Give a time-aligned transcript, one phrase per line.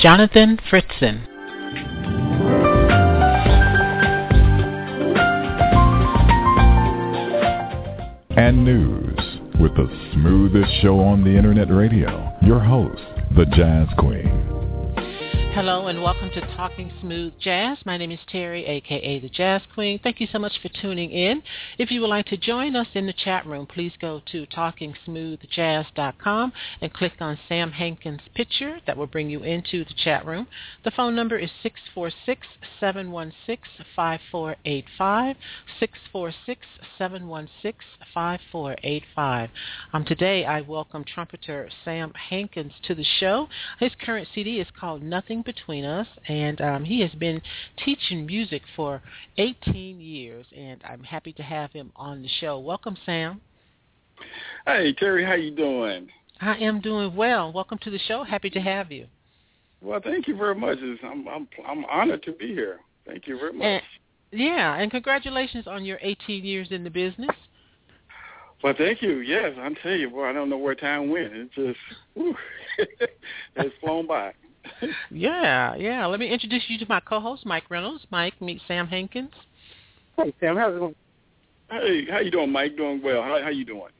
[0.00, 1.26] Jonathan Fritzen.
[8.36, 9.18] And news
[9.60, 12.32] with the smoothest show on the internet radio.
[12.42, 13.02] Your host,
[13.34, 14.37] the Jazz Queen.
[15.58, 17.78] Hello and welcome to Talking Smooth Jazz.
[17.84, 19.98] My name is Terry, aka the Jazz Queen.
[20.00, 21.42] Thank you so much for tuning in.
[21.78, 26.52] If you would like to join us in the chat room, please go to talkingsmoothjazz.com
[26.80, 28.78] and click on Sam Hankins' picture.
[28.86, 30.46] That will bring you into the chat room.
[30.84, 31.50] The phone number is
[32.80, 35.34] 646-716-5485,
[38.14, 39.48] 646-716-5485.
[39.92, 43.48] Um, today I welcome trumpeter Sam Hankins to the show.
[43.80, 47.40] His current CD is called Nothing between us, and um, he has been
[47.82, 49.00] teaching music for
[49.38, 52.58] 18 years, and I'm happy to have him on the show.
[52.58, 53.40] Welcome, Sam.
[54.66, 56.10] Hey, Terry, how you doing?
[56.42, 57.50] I am doing well.
[57.50, 58.24] Welcome to the show.
[58.24, 59.06] Happy to have you.
[59.80, 60.76] Well, thank you very much.
[61.02, 62.80] I'm I'm I'm honored to be here.
[63.06, 63.64] Thank you very much.
[63.64, 63.82] And,
[64.30, 67.30] yeah, and congratulations on your 18 years in the business.
[68.62, 69.20] Well, thank you.
[69.20, 71.32] Yes, I tell you, boy, I don't know where time went.
[71.32, 71.78] It just,
[72.12, 72.36] whew,
[73.56, 74.34] it's flown by
[75.10, 76.06] yeah, yeah.
[76.06, 78.04] Let me introduce you to my co-host, Mike Reynolds.
[78.10, 79.32] Mike, meet Sam Hankins.
[80.16, 80.56] Hey, Sam.
[80.56, 80.94] How's it going?
[81.70, 82.76] Hey, how you doing, Mike?
[82.76, 83.22] Doing well.
[83.22, 83.90] How how you doing?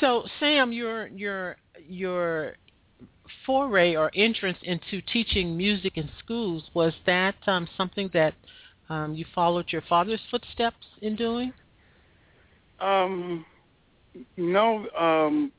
[0.00, 1.56] So, Sam, your your
[1.88, 2.54] your
[3.44, 8.34] foray or entrance into teaching music in schools was that um, something that
[8.88, 11.52] um, you followed your father's footsteps in doing?
[12.80, 13.44] Um,
[14.36, 14.88] no.
[14.90, 15.52] Um,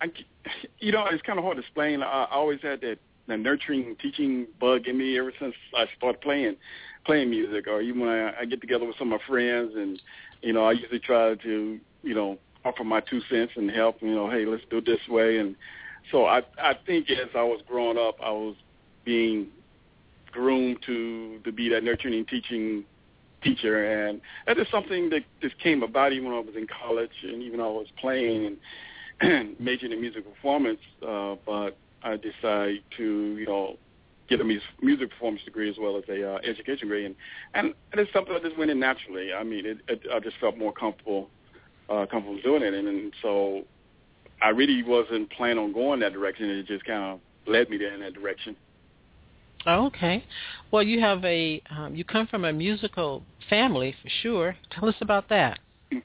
[0.00, 0.10] I,
[0.78, 2.02] you know, it's kind of hard to explain.
[2.02, 2.98] I, I always had that,
[3.28, 6.56] that nurturing teaching bug in me ever since I started playing
[7.04, 10.00] playing music, or even when I, I get together with some of my friends, and
[10.42, 14.02] you know, I usually try to, you know, offer my two cents and help.
[14.02, 15.38] You know, hey, let's do it this way.
[15.38, 15.54] And
[16.10, 18.56] so I, I think as I was growing up, I was
[19.04, 19.48] being
[20.32, 22.84] groomed to to be that nurturing teaching
[23.42, 27.10] teacher, and that is something that just came about even when I was in college
[27.22, 28.46] and even when I was playing.
[28.46, 28.56] And
[29.58, 33.76] majoring in music performance, uh, but I decided to, you know,
[34.28, 37.14] get a music performance degree as well as a uh, education degree, and
[37.54, 39.32] and it's something that just went in naturally.
[39.32, 41.30] I mean, it, it, I just felt more comfortable,
[41.88, 43.62] uh, comfortable doing it, and, and so
[44.42, 46.50] I really wasn't planning on going that direction.
[46.50, 48.56] It just kind of led me there in that direction.
[49.66, 50.24] Oh, okay.
[50.70, 54.56] Well, you have a um, you come from a musical family for sure.
[54.70, 55.58] Tell us about that.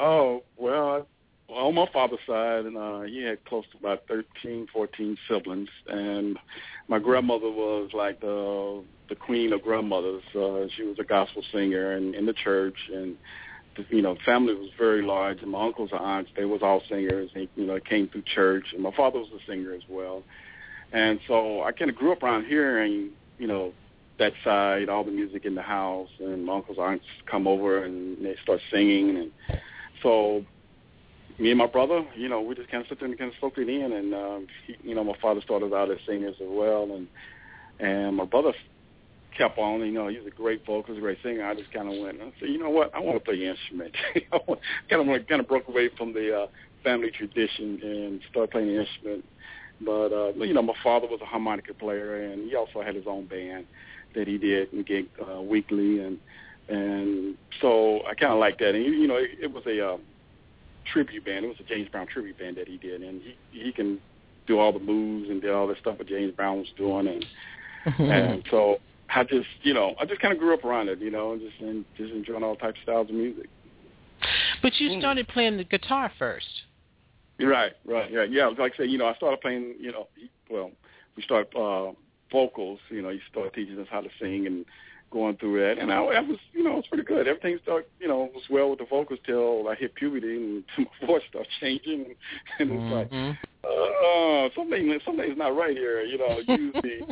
[0.00, 1.06] Oh well,
[1.52, 6.38] on my father's side, and uh, he had close to about thirteen, fourteen siblings, and
[6.88, 10.22] my grandmother was like the the queen of grandmothers.
[10.34, 13.16] Uh, she was a gospel singer and in the church, and
[13.76, 15.42] the, you know, family was very large.
[15.42, 17.30] And my uncles and aunts, they was all singers.
[17.34, 20.22] And, you know, came through church, and my father was a singer as well.
[20.92, 23.72] And so I kind of grew up around hearing, you know,
[24.18, 27.82] that side, all the music in the house, and my uncles and aunts come over
[27.82, 29.30] and they start singing, and
[30.02, 30.44] so
[31.38, 33.58] me and my brother, you know, we just kind of there and kind of soak
[33.58, 33.92] it in.
[33.92, 37.08] And um, he, you know, my father started out as singers as well, and
[37.78, 38.52] and my brother
[39.36, 39.80] kept on.
[39.80, 41.44] You know, he's a great vocalist, great singer.
[41.44, 43.94] I just kind of went and said, you know what, I want to play instrument.
[44.90, 46.46] kind of kind of broke away from the uh,
[46.84, 49.24] family tradition and started playing the instrument.
[49.80, 53.06] But uh, you know, my father was a harmonica player, and he also had his
[53.06, 53.66] own band
[54.14, 56.18] that he did and gig uh, weekly, and
[56.68, 58.74] and so I kind of liked that.
[58.74, 59.96] And you know, it, it was a uh,
[60.92, 61.44] tribute band.
[61.44, 64.00] It was a James Brown tribute band that he did, and he he can
[64.46, 67.24] do all the moves and did all the stuff that James Brown was doing, and
[67.98, 68.78] and so
[69.14, 71.40] I just you know I just kind of grew up around it, you know, and
[71.40, 73.48] just and just enjoying all types of styles of music.
[74.62, 76.46] But you started playing the guitar first.
[77.40, 78.30] Right, right, right.
[78.30, 80.06] Yeah, like I say, you know, I started playing, you know,
[80.50, 80.70] well,
[81.16, 81.92] we started uh
[82.30, 84.64] vocals, you know, he started teaching us how to sing and
[85.12, 87.28] going through that, and I, I was, you know, it was pretty good.
[87.28, 90.64] Everything started, you know, was well with the vocals till I hit puberty and
[91.00, 92.16] my voice started changing, and,
[92.58, 93.26] and it's mm-hmm.
[93.26, 96.02] like, uh, something, something's not right here.
[96.02, 97.06] You know, usually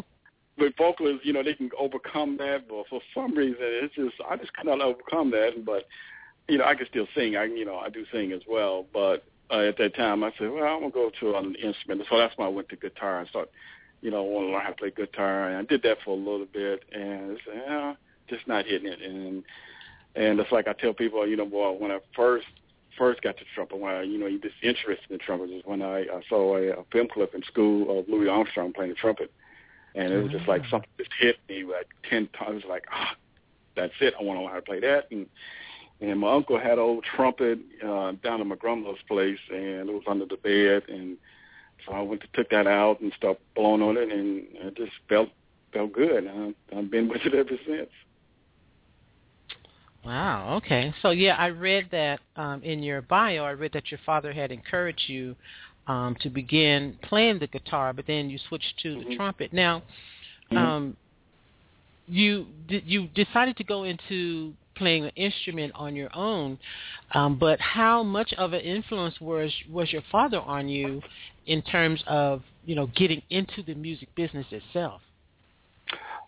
[0.58, 4.37] with vocalists, you know, they can overcome that, but for some reason, it's just I
[4.37, 5.64] just cannot overcome that.
[5.64, 5.87] But
[6.49, 7.37] you know, I can still sing.
[7.37, 10.50] I, you know, I do sing as well, but uh, at that time, I said,
[10.50, 12.03] well, I'm gonna go to an instrument.
[12.08, 13.50] So that's when I went to guitar and started,
[14.00, 15.49] you know, want to learn how to play guitar.
[15.49, 17.94] And I did that for a little bit, and it's yeah,
[18.29, 19.00] just not hitting it.
[19.02, 19.43] And
[20.17, 22.47] and it's like I tell people, you know, boy, when I first
[22.99, 25.81] first got to trumpet, when I, you know, you just interested in trumpet is when
[25.81, 29.32] I, I saw a, a film clip in school of Louis Armstrong playing the trumpet,
[29.94, 32.64] and it was just like something just hit me like ten times.
[32.69, 33.17] Like ah,
[33.76, 34.14] that's it.
[34.19, 35.11] I want to learn how to play that.
[35.11, 35.26] And
[36.00, 39.93] and my uncle had an old trumpet uh, down at my grandmother's place, and it
[39.93, 40.82] was under the bed.
[40.88, 41.19] And
[41.87, 44.93] so I went to took that out and started blowing on it, and it just
[45.09, 45.29] felt
[45.73, 46.25] felt good.
[46.25, 47.91] And I've been with it ever since.
[50.05, 50.56] Wow.
[50.56, 50.94] Okay.
[51.03, 53.44] So yeah, I read that um, in your bio.
[53.44, 55.37] I read that your father had encouraged you
[55.87, 59.11] um, to begin playing the guitar, but then you switched to mm-hmm.
[59.11, 59.53] the trumpet.
[59.53, 59.82] Now,
[60.50, 60.56] mm-hmm.
[60.56, 60.97] um,
[62.06, 66.59] you you decided to go into playing an instrument on your own,
[67.12, 71.03] um, but how much of an influence was was your father on you
[71.47, 75.03] in terms of you know getting into the music business itself?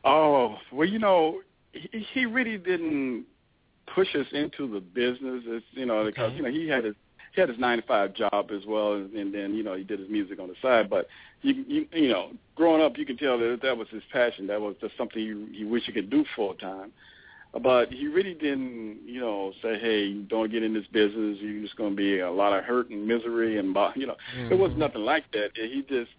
[0.04, 1.40] Oh well, you know,
[1.72, 3.25] he, he really didn't
[3.94, 5.43] push us into the business.
[5.46, 6.37] It's, you know, because okay.
[6.37, 6.94] you know he had his
[7.34, 9.99] he had his nine to five job as well, and then you know he did
[9.99, 10.90] his music on the side.
[10.90, 11.06] But
[11.40, 14.46] you you you know, growing up, you can tell that that was his passion.
[14.49, 16.93] That was just something you you wish you could do full time.
[17.60, 21.38] But he really didn't, you know, say, "Hey, don't get in this business.
[21.40, 24.52] You're just going to be a lot of hurt and misery." And you know, mm-hmm.
[24.52, 25.50] it was nothing like that.
[25.54, 26.10] He just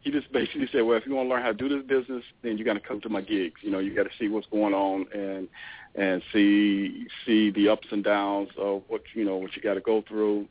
[0.00, 2.22] he just basically said, "Well, if you want to learn how to do this business,
[2.42, 3.60] then you got to come to my gigs.
[3.62, 5.48] You know, you got to see what's going on and
[5.94, 9.80] and see see the ups and downs of what you know what you got to
[9.80, 10.46] go through."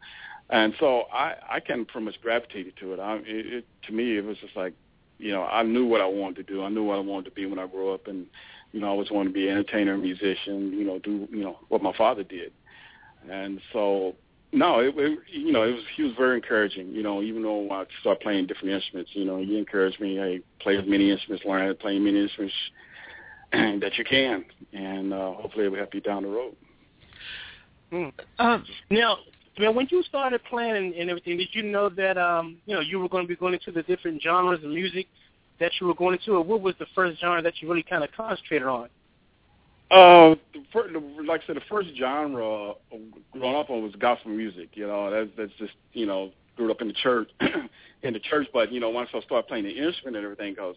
[0.50, 3.00] And so I I kind of pretty much gravitated to it.
[3.00, 4.74] I it, it to me it was just like,
[5.20, 6.64] you know, I knew what I wanted to do.
[6.64, 8.26] I knew what I wanted to be when I grew up, and
[8.74, 10.74] you know, I always wanted to be an entertainer, musician.
[10.74, 12.52] You know, do you know what my father did.
[13.30, 14.16] And so
[14.52, 16.90] no, it, it you know it was he was very encouraging.
[16.90, 20.42] You know, even though I started playing different instruments, you know, he encouraged me, hey,
[20.60, 22.56] play as many instruments, learn how to play many instruments
[23.52, 24.44] that you can,
[24.74, 26.56] and uh, hopefully it will help you down the road.
[27.92, 28.10] Hmm.
[28.40, 29.18] Um, now,
[29.60, 33.00] man, when you started playing and everything, did you know that um, you know you
[33.00, 35.08] were going to be going into the different genres of music
[35.64, 38.04] that you were going into, or what was the first genre that you really kind
[38.04, 38.90] of concentrated on?
[39.90, 40.94] Uh, the first,
[41.26, 42.74] like I said, the first genre
[43.32, 44.72] growing up on was gospel music.
[44.74, 47.30] You know, that's that's just you know grew up in the church,
[48.04, 48.48] in the church.
[48.52, 50.76] But you know, once I started playing the instrument and everything, because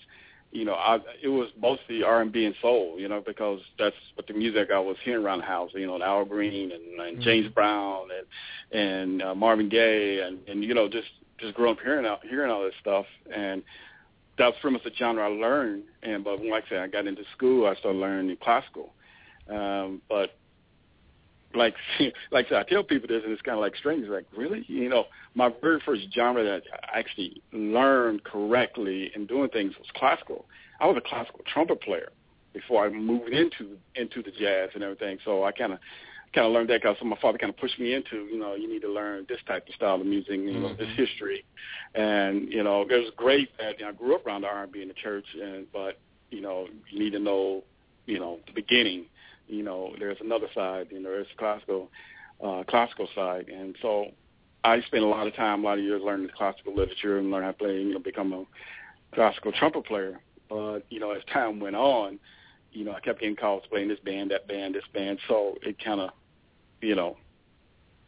[0.53, 2.94] you know, I it was mostly R and B and soul.
[2.97, 5.71] You know, because that's what the music I was hearing around the house.
[5.75, 7.55] You know, Al Green and, and James mm-hmm.
[7.55, 11.09] Brown and and uh, Marvin Gaye and and you know just
[11.39, 13.62] just growing up hearing out hearing all this stuff and
[14.38, 15.85] that was pretty much the genre I learned.
[16.03, 18.93] And but like I said, I got into school, I started learning classical.
[19.50, 20.37] Um, but
[21.55, 21.75] like
[22.31, 24.06] like I said, I tell people this, and it's kind of like strange.
[24.09, 25.05] Like really, you know,
[25.35, 26.62] my very first genre that
[26.93, 30.47] I actually learned correctly in doing things was classical.
[30.81, 32.12] I was a classical trumpet player
[32.53, 35.19] before I moved into into the jazz and everything.
[35.25, 35.79] So I kind of
[36.34, 38.69] kind of learned that because my father kind of pushed me into, you know, you
[38.69, 40.82] need to learn this type of style of music, you know, mm-hmm.
[40.82, 41.44] this history,
[41.94, 44.82] and you know, it was great that you know, I grew up around the R&B
[44.82, 45.99] in the church, and but
[46.31, 47.62] you know, you need to know,
[48.06, 49.06] you know, the beginning
[49.49, 51.88] you know, there's another side, you know, there's classical,
[52.43, 53.49] uh, classical side.
[53.49, 54.06] And so
[54.64, 57.46] I spent a lot of time, a lot of years learning classical literature and learning
[57.46, 58.44] how to play, you know, become a
[59.15, 60.20] classical trumpet player.
[60.48, 62.19] But, you know, as time went on,
[62.77, 65.19] you know, I kept getting calls to play in this band, that band, this band.
[65.29, 66.11] So it kind of,
[66.83, 67.17] you know,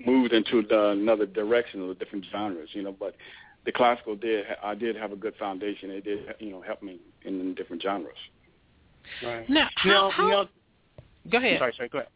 [0.05, 3.17] moved into the, another direction of the different genres, you know, but
[3.65, 5.91] the classical did, I did have a good foundation.
[5.91, 8.15] It did, you know, help me in different genres.
[9.25, 9.49] Right.
[9.49, 10.49] Now, how, how,
[11.31, 11.59] Go ahead.
[11.59, 11.89] Sorry, sorry.
[11.89, 12.11] Go ahead.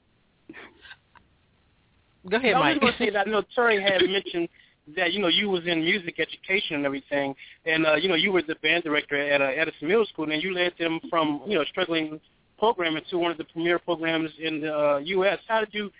[2.30, 2.74] Go ahead, I Mike.
[2.74, 3.26] was going to say that.
[3.26, 4.48] I know Terry had mentioned
[4.96, 7.34] that you know you was in music education and everything,
[7.66, 10.42] and uh, you know you were the band director at uh, Edison Middle School, and
[10.42, 12.20] you led them from you know struggling
[12.62, 15.40] program into one of the premier programs in the uh, U.S.
[15.48, 15.90] How did you?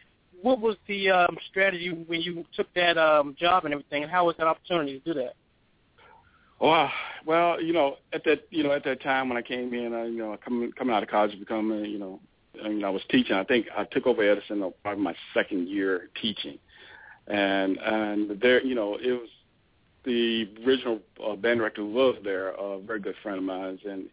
[0.42, 4.26] What was the um, strategy when you took that um, job and everything, and how
[4.26, 5.35] was that opportunity to do that?
[6.61, 6.88] Wow.
[7.26, 10.04] Well, you know, at that you know at that time when I came in, I,
[10.04, 12.21] you know, coming coming out of college, becoming you know
[12.64, 13.35] I mean, I was teaching.
[13.35, 16.61] I think I took over Edison probably my second year teaching,
[17.26, 19.31] and and there, you know, it was
[20.04, 24.09] the original uh, band director who was there, a very good friend of mine, and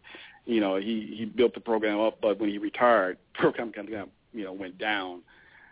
[0.50, 4.08] you know, he he built the program up, but when he retired, program kind of
[4.32, 5.22] you know went down.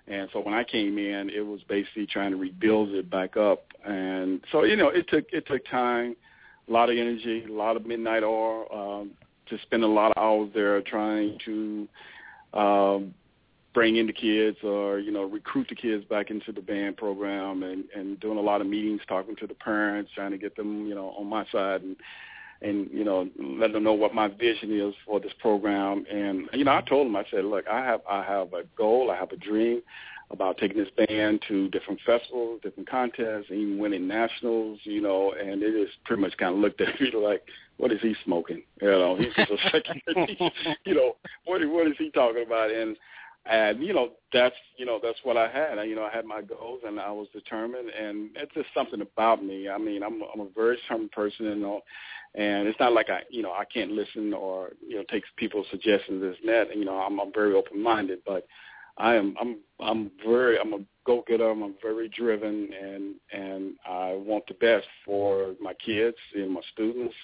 [0.07, 3.65] And so when I came in, it was basically trying to rebuild it back up.
[3.85, 6.17] And so you know, it took it took time,
[6.69, 9.11] a lot of energy, a lot of midnight hour, um,
[9.51, 11.89] to spend a lot of hours there trying to
[12.55, 13.15] um,
[13.75, 17.63] bring in the kids or you know recruit the kids back into the band program
[17.63, 20.87] and and doing a lot of meetings talking to the parents trying to get them
[20.87, 21.97] you know on my side and
[22.63, 26.05] and you know let them know what my vision is for this program.
[26.11, 29.11] And you know I told them I said look I have I have a goal
[29.11, 29.83] I have a dream
[30.31, 35.33] about taking this band to different festivals different contests even winning nationals you know.
[35.33, 37.43] And it just pretty much kind of looked at me like
[37.77, 38.63] what is he smoking?
[38.83, 40.03] You know he's just a second
[40.85, 42.71] you know what what is he talking about?
[42.71, 42.97] And
[43.49, 45.79] and you know that's you know that's what I had.
[45.79, 49.01] I, you know I had my goals and I was determined, and it's just something
[49.01, 49.69] about me.
[49.69, 51.83] I mean, I'm I'm a very determined person, and all,
[52.35, 55.67] and it's not like I you know I can't listen or you know take people's
[55.71, 56.77] suggestions and that.
[56.77, 58.47] You know I'm I'm very open minded, but
[58.99, 61.51] I am I'm I'm very I'm a go getter.
[61.51, 67.15] I'm very driven, and and I want the best for my kids and my students,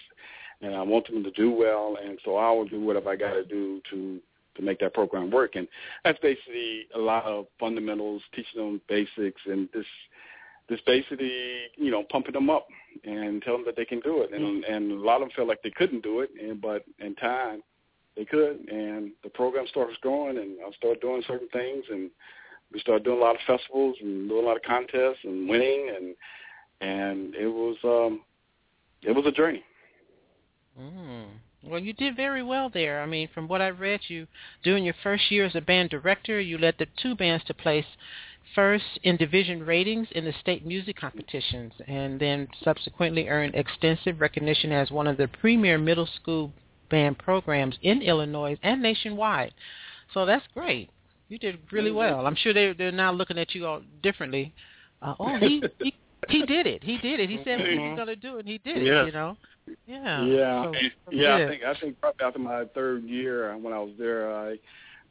[0.63, 3.35] and I want them to do well, and so I will do whatever I got
[3.35, 4.21] to do to
[4.57, 5.57] to make that program work.
[5.57, 5.69] And
[6.05, 9.87] that's basically a lot of fundamentals, teaching them basics, and this
[10.69, 12.67] this basically you know pumping them up
[13.05, 14.33] and telling them that they can do it.
[14.33, 17.15] And and a lot of them felt like they couldn't do it, and but in
[17.17, 17.63] time
[18.17, 18.69] they could.
[18.69, 22.11] And the program starts growing, and I started doing certain things, and
[22.73, 25.95] we started doing a lot of festivals and doing a lot of contests and winning,
[25.97, 26.15] and
[26.81, 28.21] and it was um
[29.03, 29.63] it was a journey.
[30.81, 31.27] Mm.
[31.67, 33.03] Well, you did very well there.
[33.03, 34.27] I mean, from what I read, you
[34.63, 37.87] during your first year as a band director, you led the two bands to place
[38.55, 44.73] first in division ratings in the state music competitions, and then subsequently earned extensive recognition
[44.73, 46.53] as one of the premier middle school
[46.91, 49.53] band programs in Illinois and nationwide.
[50.13, 50.91] So that's great.
[51.29, 52.27] You did really well.
[52.27, 54.53] I'm sure they're they're now looking at you all differently.
[55.01, 55.95] Uh, oh, he, he
[56.29, 56.85] he did it.
[56.85, 57.29] He did it.
[57.31, 59.07] He said what he was going to do, it and he did it.
[59.07, 59.37] You know.
[59.87, 60.25] Yeah.
[60.25, 60.65] Yeah.
[60.65, 60.73] So,
[61.11, 61.39] yeah.
[61.39, 61.47] good.
[61.47, 64.59] I think I think probably after my third year uh, when I was there, I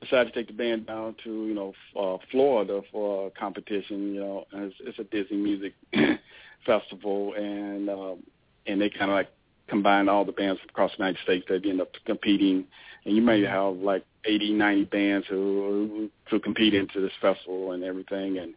[0.01, 4.13] decided to take the band down to you know uh, Florida for a competition.
[4.13, 5.73] You know, and it's, it's a Disney music
[6.65, 8.23] festival, and um,
[8.67, 9.29] and they kind of like
[9.67, 12.65] combined all the bands across the United States that end up competing.
[13.05, 17.83] And you may have like 80, 90 bands who who compete into this festival and
[17.83, 18.37] everything.
[18.37, 18.53] And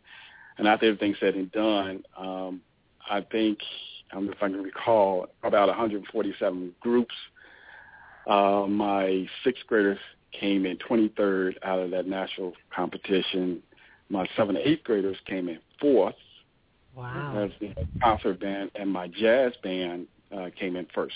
[0.58, 2.60] and after everything's said and done, um,
[3.08, 3.58] I think
[4.12, 7.14] I if I can recall about 147 groups.
[8.26, 9.98] Uh, my sixth graders
[10.32, 13.62] came in 23rd out of that national competition.
[14.08, 16.14] My seventh and eighth graders came in fourth
[16.94, 17.44] Wow.
[17.44, 21.14] as the concert band, and my jazz band uh, came in first.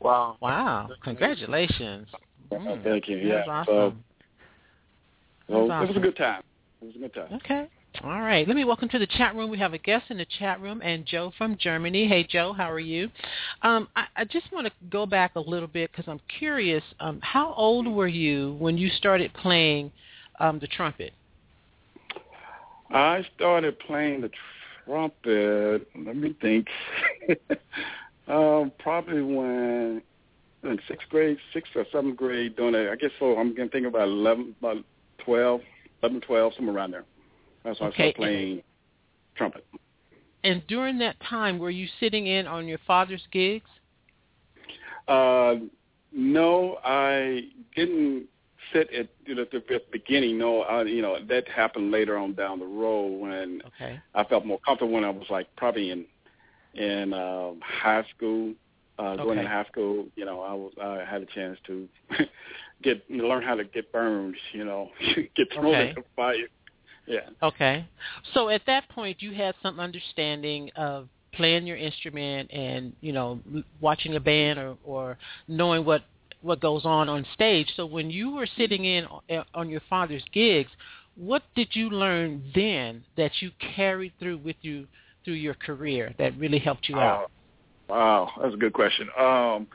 [0.00, 0.38] Wow.
[0.40, 0.88] Wow.
[1.04, 2.08] Congratulations.
[2.50, 3.28] Mm, Thank you.
[3.28, 3.52] That's Yeah.
[3.52, 4.04] awesome.
[5.46, 6.42] So, so That's it was a good time.
[6.80, 7.34] It was a good time.
[7.34, 7.68] Okay.
[8.04, 8.46] All right.
[8.46, 9.50] Let me welcome to the chat room.
[9.50, 12.06] We have a guest in the chat room, and Joe from Germany.
[12.06, 13.08] Hey, Joe, how are you?
[13.62, 16.82] Um, I, I just want to go back a little bit because I'm curious.
[17.00, 19.90] Um, how old were you when you started playing
[20.38, 21.12] um, the trumpet?
[22.90, 24.30] I started playing the
[24.86, 25.88] trumpet.
[25.98, 26.68] Let me think.
[28.28, 30.02] um, probably when
[30.62, 32.90] in sixth grade, sixth or seventh grade, doing it.
[32.90, 33.36] I guess so.
[33.36, 34.84] I'm gonna think about eleven, about
[35.18, 35.62] twelve,
[36.00, 37.04] eleven, twelve, somewhere around there.
[37.68, 38.08] That's when Okay.
[38.08, 38.62] I started playing
[39.36, 39.66] trumpet.
[40.44, 43.68] And during that time, were you sitting in on your father's gigs?
[45.06, 45.56] Uh,
[46.12, 47.42] no, I
[47.76, 48.26] didn't
[48.72, 50.38] sit at you know, the beginning.
[50.38, 54.00] No, I, you know that happened later on down the road when Okay.
[54.14, 56.06] I felt more comfortable when I was like probably in
[56.74, 58.54] in um, high school.
[58.98, 59.40] Uh, going Okay.
[59.42, 61.88] in high school, you know, I was I had a chance to
[62.82, 64.36] get learn how to get burned.
[64.52, 64.90] You know,
[65.36, 65.88] get thrown Okay.
[65.90, 66.34] into fire.
[67.08, 67.20] Yeah.
[67.42, 67.86] Okay.
[68.34, 73.40] So at that point, you had some understanding of playing your instrument and you know
[73.80, 76.02] watching a band or or knowing what
[76.42, 77.68] what goes on on stage.
[77.76, 79.06] So when you were sitting in
[79.54, 80.70] on your father's gigs,
[81.16, 84.86] what did you learn then that you carried through with you
[85.24, 87.24] through your career that really helped you out?
[87.24, 89.08] Uh, wow, that's a good question.
[89.18, 89.66] Um,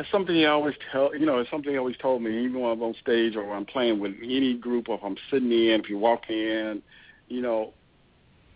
[0.00, 2.72] it's something he always tell you know, it's something he always told me, even when
[2.72, 5.80] I'm on stage or when I'm playing with any group or if I'm sitting in,
[5.80, 6.82] if you walk in,
[7.28, 7.72] you know,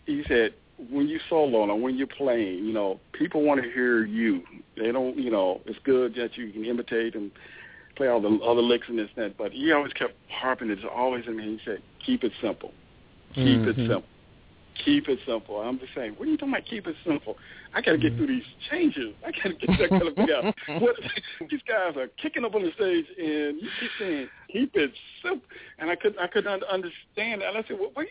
[0.06, 0.54] he said,
[0.90, 4.42] when you solo or when you're playing, you know, people want to hear you.
[4.76, 7.30] They don't you know, it's good that you can imitate and
[7.96, 10.82] play all the other licks and this and that, but he always kept harping it's
[10.92, 11.44] always in me.
[11.44, 12.72] He said, Keep it simple.
[13.34, 13.86] Keep it Mhm.
[13.86, 14.08] simple.
[14.84, 15.60] Keep it simple.
[15.60, 16.66] I'm just saying, what are you talking about?
[16.66, 17.38] Keep it simple.
[17.75, 19.14] I got to get through these changes.
[19.26, 20.97] I got to get that kind of figure out what
[21.50, 25.47] these guys are kicking up on the stage, and you keep saying, "Keep it simple,"
[25.78, 27.49] and I couldn't, I couldn't understand that.
[27.49, 28.11] And I said, well, "Wait,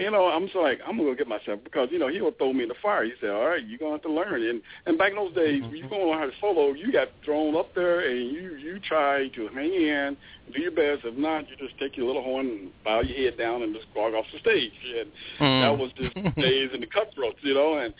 [0.00, 2.32] you know, I'm so like, I'm gonna go get myself because you know he will
[2.32, 3.04] throw me in the fire.
[3.04, 4.42] He said, all right, you're gonna have to learn.
[4.42, 5.74] And and back in those days, mm-hmm.
[5.74, 6.72] you gonna learn how to solo.
[6.72, 10.16] You got thrown up there, and you you try to hang in,
[10.54, 11.04] do your best.
[11.04, 13.86] If not, you just take your little horn and bow your head down and just
[13.94, 14.72] walk off the stage.
[14.98, 15.62] And mm.
[15.62, 17.78] that was just days in the cutthroats, you know.
[17.78, 17.92] And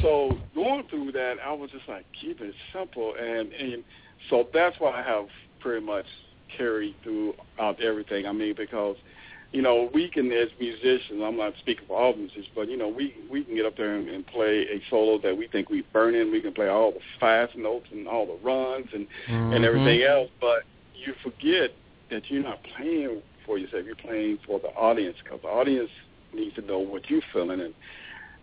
[0.00, 3.14] so going through that, I was just like, keep it simple.
[3.18, 3.84] And and
[4.30, 5.26] so that's why I have
[5.60, 6.06] pretty much
[6.56, 8.26] carried throughout everything.
[8.26, 8.96] I mean, because
[9.52, 12.88] you know, we can as musicians, I'm not speaking for all musicians, but you know,
[12.88, 15.82] we we can get up there and, and play a solo that we think we
[15.92, 16.32] burn in.
[16.32, 19.54] We can play all the fast notes and all the runs and mm-hmm.
[19.54, 21.70] and everything else, but you forget
[22.10, 23.84] that you're not playing for yourself.
[23.84, 25.90] You're playing for the audience because the audience
[26.34, 27.74] needs to know what you're feeling and.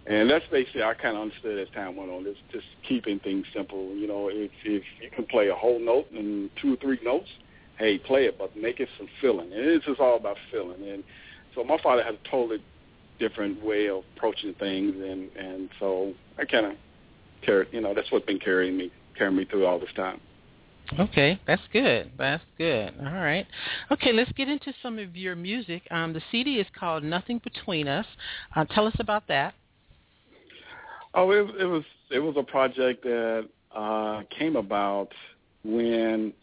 [0.05, 2.25] And that's basically I kind of understood as time went on.
[2.27, 3.95] It's just keeping things simple.
[3.95, 7.29] You know, if if you can play a whole note and two or three notes,
[7.77, 9.51] hey, play it, but make it some feeling.
[9.53, 10.87] And it's just all about feeling.
[10.87, 11.03] And
[11.55, 12.61] so my father had a totally
[13.19, 16.73] different way of approaching things, and and so I kind of
[17.41, 17.67] carry.
[17.71, 20.19] you know, that's what's been carrying me, carrying me through all this time.
[20.99, 22.11] Okay, that's good.
[22.17, 22.93] That's good.
[22.99, 23.47] All right.
[23.89, 25.83] Okay, let's get into some of your music.
[25.89, 28.05] Um, the CD is called Nothing Between Us.
[28.53, 29.53] Uh, tell us about that.
[31.13, 35.09] Oh, it, it was it was a project that uh, came about
[35.63, 36.33] when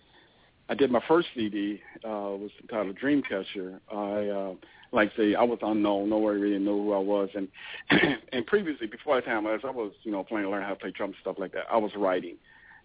[0.68, 1.80] I did my first CD.
[2.04, 3.80] Uh, was entitled Dreamcatcher.
[3.92, 4.54] I uh,
[4.92, 6.10] like say I was unknown.
[6.10, 7.28] Nobody really knew who I was.
[7.34, 7.48] And
[8.32, 10.92] and previously, before that time, as I was you know playing, learning how to play
[10.92, 12.36] drum stuff like that, I was writing.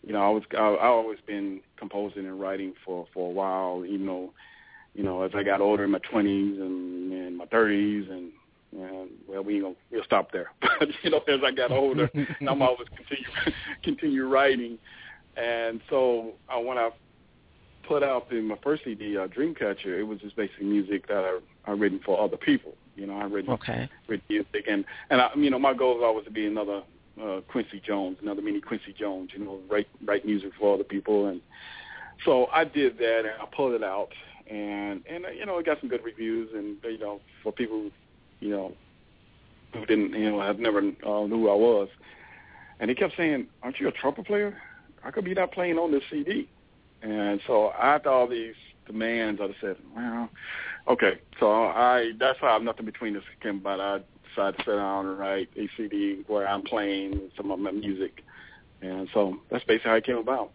[0.04, 3.86] You know, I was I, I always been composing and writing for for a while.
[3.86, 4.34] Even though,
[4.96, 8.32] you know, as I got older in my twenties and in my thirties and
[8.72, 10.52] and well, we gonna we'll stop there.
[10.80, 12.10] But you know, as I got older,
[12.42, 13.26] I'm always continue
[13.84, 14.78] continue writing,
[15.38, 16.90] and so uh, when I
[17.88, 21.40] put out in my first CD, uh, Dreamcatcher, it was just basically music that I
[21.70, 22.76] I written for other people.
[22.96, 23.90] You know, I written okay.
[24.08, 26.84] written music, and and I, you know, my goal was always to be another
[27.22, 29.32] uh, Quincy Jones, another mini Quincy Jones.
[29.34, 31.42] You know, write write music for other people, and
[32.24, 34.10] so I did that, and I pulled it out,
[34.50, 37.90] and and uh, you know, it got some good reviews, and you know, for people,
[38.40, 38.74] you know,
[39.74, 41.90] who didn't, you know, have never uh, knew who I was,
[42.80, 44.58] and he kept saying, "Aren't you a trumpet player?
[45.02, 46.48] How come you're not playing on this CD?"
[47.02, 48.56] And so after all these
[48.88, 50.30] demands, I said, well,
[50.88, 51.20] okay.
[51.40, 53.80] So I that's how nothing between us came about.
[53.80, 57.72] I decided to sit down and write a CD where I'm playing some of my
[57.72, 58.24] music,
[58.82, 60.52] and so that's basically how it came about.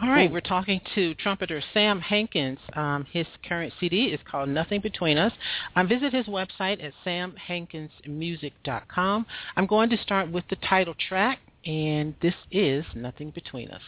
[0.00, 2.60] All right, we're talking to trumpeter Sam Hankins.
[2.74, 5.32] Um, his current CD is called Nothing Between Us.
[5.76, 9.26] Um, visit his website at samhankinsmusic.com.
[9.56, 13.82] I'm going to start with the title track, and this is Nothing Between Us.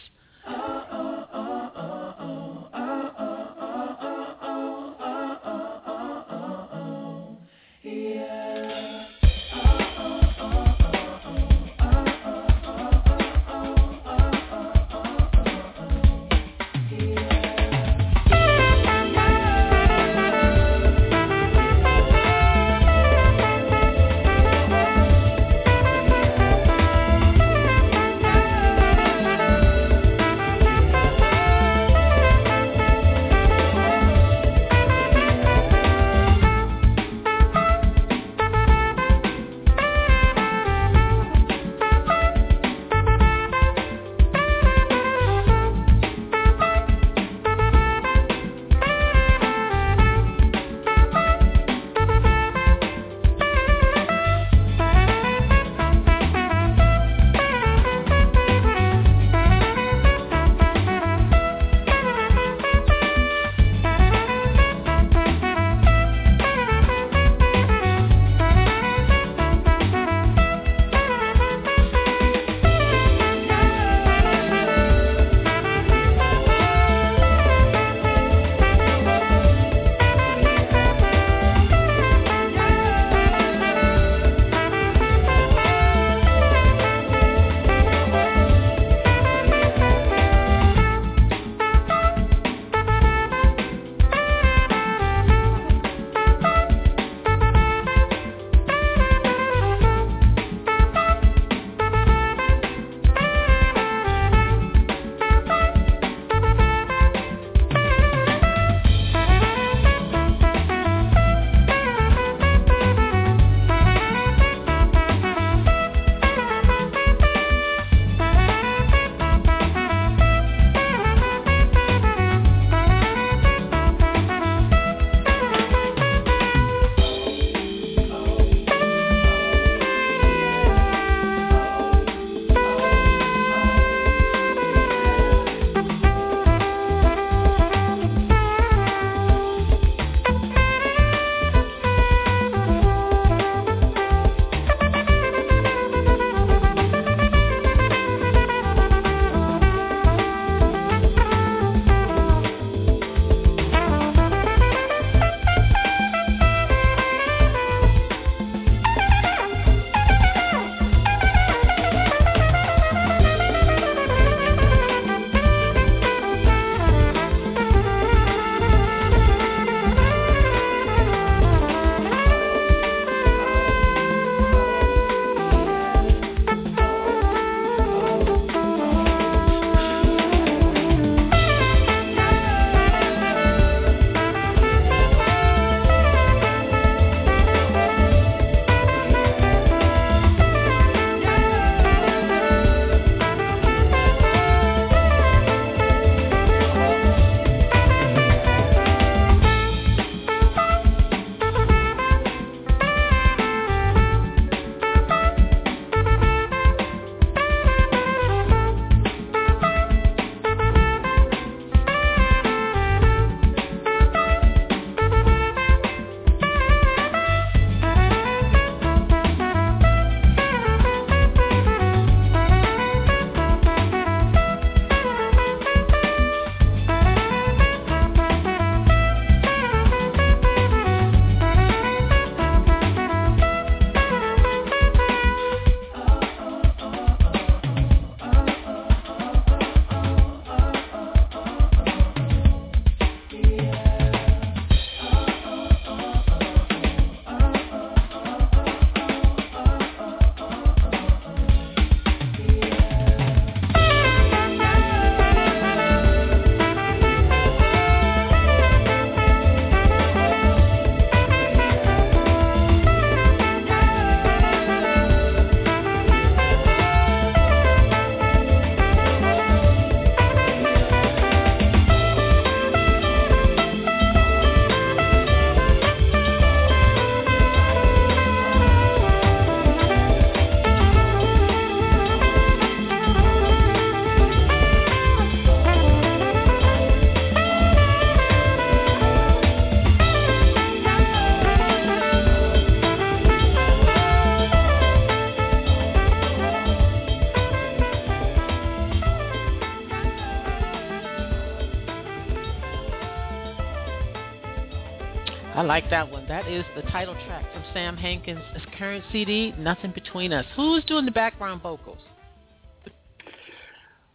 [305.61, 306.27] I like that one.
[306.27, 308.41] That is the title track from Sam Hankins'
[308.79, 310.43] current CD, Nothing Between Us.
[310.55, 311.99] Who's doing the background vocals?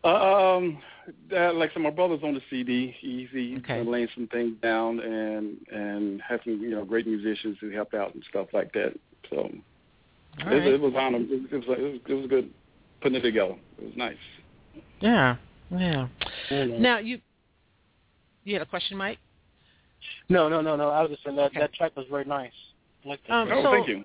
[0.02, 0.82] Um,
[1.30, 2.92] that, like so my brother's on the CD.
[2.98, 3.84] He's he Okay.
[3.84, 8.24] laying some things down and and some you know great musicians who helped out and
[8.28, 8.98] stuff like that.
[9.30, 9.48] So
[10.38, 10.66] it, right.
[10.66, 11.28] it was on him.
[11.30, 12.50] It, it was it was it was good
[13.00, 13.54] putting it together.
[13.78, 14.16] It was nice.
[14.98, 15.36] Yeah,
[15.70, 16.08] yeah.
[16.50, 17.20] Now you,
[18.42, 19.18] you had a question, Mike?
[20.28, 20.90] No, no, no, no.
[20.90, 21.60] I was just saying that Okay.
[21.60, 22.52] that track was very nice.
[23.04, 23.32] I like that.
[23.34, 24.04] Um, Oh, so, thank you.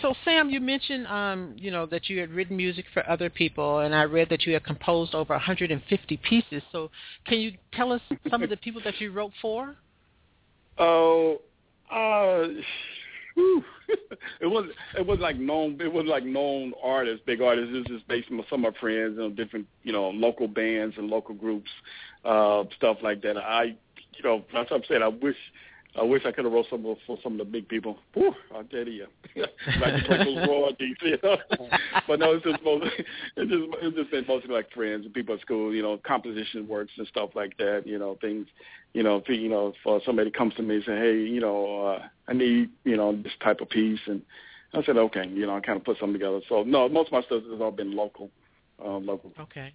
[0.00, 3.80] So Sam, you mentioned um, you know that you had written music for other people,
[3.80, 6.62] and I read that you had composed over 150 pieces.
[6.72, 6.90] So
[7.26, 9.76] can you tell us some of the people that you wrote for?
[10.78, 11.40] Oh,
[11.90, 12.48] uh,
[13.34, 13.64] whew.
[14.40, 17.70] it was it was like known it was like known artists, big artists.
[17.74, 20.96] It was just based on some of my friends and different you know local bands
[20.96, 21.70] and local groups,
[22.24, 23.36] uh, stuff like that.
[23.36, 23.76] I
[24.16, 25.02] you know that's what I'm saying.
[25.02, 25.36] I wish.
[25.96, 28.00] I wish I could have wrote some of- for some of the big people.
[28.14, 30.96] Whew, I tell you, like to collect those royalties.
[31.02, 31.36] You know?
[32.08, 32.90] but no, it's just mostly,
[33.36, 35.72] it's just it's just been mostly like friends and people at school.
[35.72, 37.84] You know, composition works and stuff like that.
[37.86, 38.48] You know, things.
[38.92, 41.40] You know, if, you know, if uh, somebody comes to me and say, hey, you
[41.40, 44.20] know, uh, I need you know this type of piece, and
[44.72, 46.40] I said, okay, you know, I kind of put something together.
[46.48, 48.30] So no, most of my stuff has all been local,
[48.84, 49.72] um, local, Okay.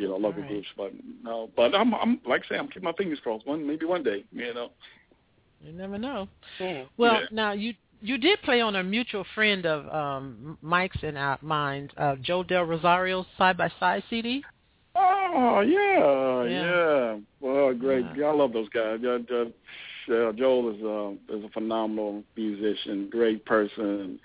[0.00, 0.48] You know, local All right.
[0.48, 0.68] groups.
[0.76, 3.46] But no, but I'm I'm like I say, I'm keeping my fingers crossed.
[3.46, 4.70] One maybe one day, you know.
[5.62, 6.26] You never know.
[6.58, 6.88] Mhm.
[6.96, 7.26] Well, Yeah.
[7.30, 11.90] now you you did play on a mutual friend of um, Mike's and uh, mine,
[11.98, 14.42] uh, Joel Del Rosario's side by side CD.
[14.96, 16.64] Oh yeah, Yeah.
[16.64, 17.18] yeah.
[17.40, 18.06] Well, great.
[18.16, 18.26] Yeah.
[18.26, 19.00] I love those guys.
[19.02, 19.44] Yeah, yeah,
[20.08, 24.18] yeah, Joel is a is a phenomenal musician, great person,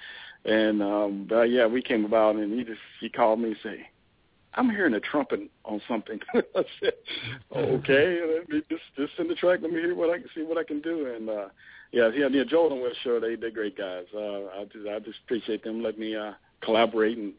[0.45, 3.89] and um, but yeah, we came about and he just he called me and say,
[4.55, 6.93] "I'm hearing a trumpet on something." I said,
[7.55, 9.59] "Okay, let me just just send the track.
[9.61, 11.47] Let me hear what I can see what I can do." And uh,
[11.91, 12.43] yeah, yeah, yeah.
[12.47, 14.05] Joel and Will Sure, they they're great guys.
[14.13, 17.33] Uh, I just I just appreciate them letting me uh, collaborate and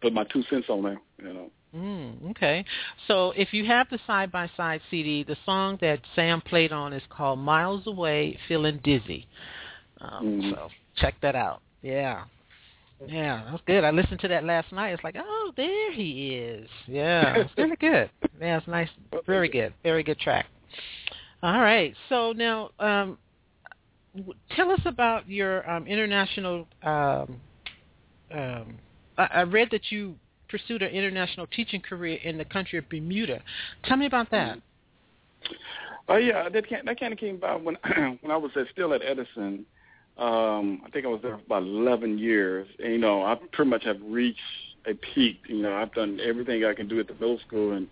[0.00, 1.00] put my two cents on there.
[1.18, 1.50] You know.
[1.74, 2.64] Mm, okay.
[3.08, 6.92] So if you have the side by side CD, the song that Sam played on
[6.92, 9.26] is called "Miles Away, Feeling Dizzy."
[10.00, 10.50] Um, Mhm.
[10.50, 11.62] So check that out.
[11.80, 12.24] Yeah.
[13.06, 13.84] Yeah, that's good.
[13.84, 14.90] I listened to that last night.
[14.90, 16.68] It's like, oh, there he is.
[16.86, 18.10] Yeah, it's really good.
[18.40, 18.88] Yeah, it's nice.
[19.26, 19.74] Very good.
[19.82, 20.46] Very good track.
[21.42, 21.94] All right.
[22.08, 23.18] So now, um,
[24.54, 26.66] tell us about your um, international.
[26.82, 27.40] Um,
[28.32, 28.78] um,
[29.18, 30.14] I, I read that you
[30.48, 33.42] pursued an international teaching career in the country of Bermuda.
[33.84, 34.58] Tell me about that.
[36.08, 37.76] Oh yeah, that can, that kind of came about when
[38.20, 39.64] when I was at, still at Edison.
[40.18, 42.68] Um, I think I was there for about eleven years.
[42.82, 44.40] And, you know, I pretty much have reached
[44.86, 45.40] a peak.
[45.48, 47.88] You know, I've done everything I can do at the middle school, and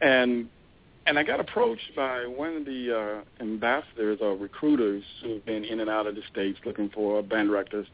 [0.00, 0.48] and
[1.06, 5.80] and I got approached by one of the uh, ambassadors or recruiters who've been in
[5.80, 7.86] and out of the states looking for band directors,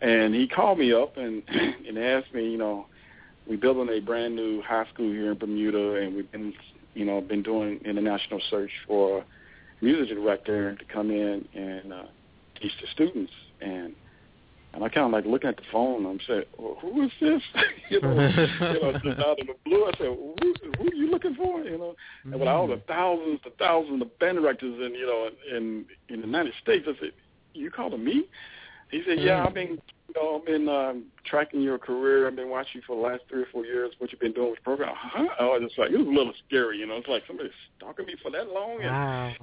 [0.00, 2.86] and he called me up and and asked me, you know,
[3.46, 6.54] we're building a brand new high school here in Bermuda, and we've been
[6.94, 12.04] you know, been doing international search for a music director to come in and uh,
[12.64, 13.32] teach the students.
[13.60, 13.94] And
[14.72, 16.04] and I kind of like looking at the phone.
[16.04, 17.40] I'm saying, well, who is this?
[17.90, 19.84] you know, you know, just out of the blue.
[19.84, 20.34] I said, who,
[20.78, 21.60] who are you looking for?
[21.62, 25.28] You know, and with all the thousands and thousands of band directors in you know
[25.56, 27.12] in in the United States, I said,
[27.52, 28.24] you calling me?
[28.90, 32.26] He said, yeah, I've been you know, I've been um, tracking your career.
[32.26, 33.92] I've been watching you for the last three or four years.
[33.98, 34.94] What you've been doing with the program?
[34.96, 35.26] Huh?
[35.40, 36.96] I was just like, it was a little scary, you know.
[36.96, 38.80] It's like somebody stalking me for that long.
[38.82, 39.34] And, Wow.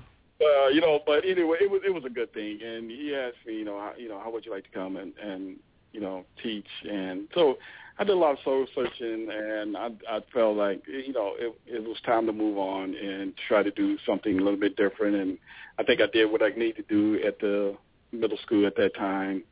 [0.42, 2.60] Uh, you know, but anyway, it was it was a good thing.
[2.64, 4.98] And he asked me, you know, how, you know, how would you like to come
[4.98, 5.58] and and
[5.92, 6.68] you know teach?
[6.90, 7.58] And so
[8.00, 11.54] I did a lot of soul searching, and I I felt like you know it
[11.68, 15.16] it was time to move on and try to do something a little bit different.
[15.16, 15.38] And
[15.78, 17.76] I think I did what I needed to do at the
[18.12, 19.44] middle school at that time.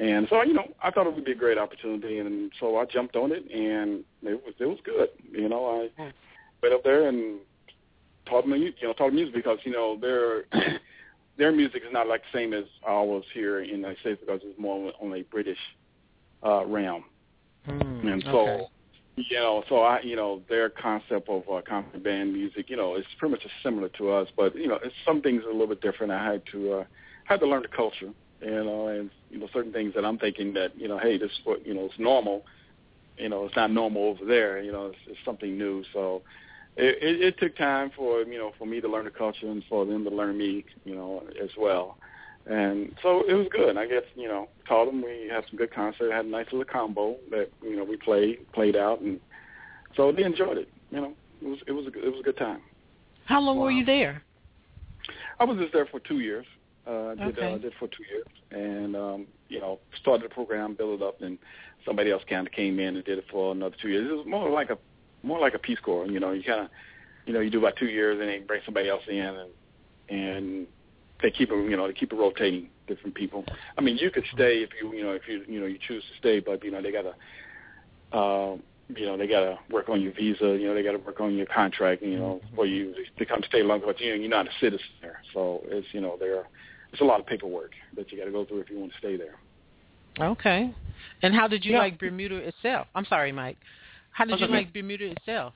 [0.00, 2.84] And so, you know, I thought it would be a great opportunity, and so I
[2.84, 5.08] jumped on it, and it was it was good.
[5.32, 6.12] You know, I
[6.62, 7.40] went up there and
[8.28, 10.44] taught them, you know, taught music because you know their
[11.38, 14.40] their music is not like the same as ours here in the United States because
[14.44, 15.58] it's more on a British
[16.44, 17.04] uh, realm,
[17.64, 18.38] Hmm, and so.
[18.38, 18.64] okay.
[19.20, 22.94] You know, so I, you know, their concept of uh, concert band music, you know,
[22.94, 25.66] it's pretty much similar to us, but you know, it's, some things are a little
[25.66, 26.12] bit different.
[26.12, 26.84] I had to, uh,
[27.24, 30.54] had to learn the culture, you know, and you know, certain things that I'm thinking
[30.54, 32.44] that, you know, hey, this is what, you know, it's normal,
[33.16, 35.82] you know, it's not normal over there, you know, it's, it's something new.
[35.92, 36.22] So
[36.78, 39.62] it, it, it took time for, you know, for me to learn the culture and
[39.68, 41.98] for them to learn me, you know, as well.
[42.46, 43.76] And so it was good.
[43.76, 45.02] I guess, you know, taught them.
[45.02, 46.12] We had some good concert.
[46.12, 49.00] Had a nice little combo that, you know, we played, played out.
[49.00, 49.20] And
[49.96, 50.68] so they enjoyed it.
[50.90, 51.12] You know,
[51.42, 52.62] it was, it was, a, it was a good time.
[53.26, 54.22] How long were you there?
[55.38, 56.46] I was just there for two years.
[56.86, 57.52] Uh, did Okay.
[57.52, 61.20] uh, did for two years, and um, you know started the program, built it up,
[61.20, 61.36] and
[61.84, 64.08] somebody else kind of came in and did it for another two years.
[64.10, 64.78] It was more like a
[65.22, 66.06] more like a Peace Corps.
[66.06, 66.68] You know, you kind of
[67.26, 69.50] you know you do about two years, and then bring somebody else in, and
[70.08, 70.66] and
[71.22, 73.44] they keep it you know they keep it rotating different people.
[73.76, 76.02] I mean, you could stay if you you know if you you know you choose
[76.02, 77.14] to stay, but you know they gotta.
[78.10, 78.56] Uh,
[78.96, 80.56] you know, they got to work on your visa.
[80.58, 82.02] You know, they got to work on your contract.
[82.02, 83.84] You know, for you to come stay longer.
[83.84, 86.44] But you know, you're not a citizen there, so it's you know there.
[86.90, 88.98] It's a lot of paperwork that you got to go through if you want to
[88.98, 89.34] stay there.
[90.20, 90.72] Okay.
[91.22, 91.80] And how did you Yeah.
[91.80, 92.86] like Bermuda itself?
[92.94, 93.58] I'm sorry, Mike.
[94.18, 94.54] How did you okay.
[94.54, 95.54] like Bermuda itself?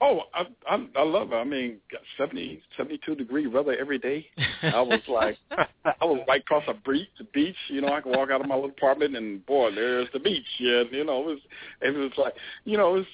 [0.00, 1.34] Oh, I I, I love it.
[1.34, 4.24] I mean, got 70, 72 degree weather every day.
[4.62, 7.08] I was like, I was right across a beach.
[7.18, 10.06] The beach, you know, I could walk out of my little apartment and boy, there's
[10.12, 10.46] the beach.
[10.60, 11.38] Yeah, you know, it was
[11.80, 13.06] it was like, you know, it was,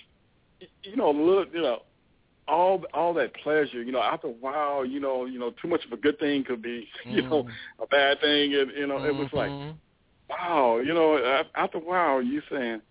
[0.83, 1.79] you know, look, you know,
[2.49, 3.83] all all that pleasure.
[3.83, 6.45] You know, after a while, you know, you know, too much of a good thing
[6.45, 7.47] could be, you know,
[7.83, 9.75] a bad thing, and you know, it was like, Mhm.
[10.29, 12.83] wow, you know, after a while, you saying,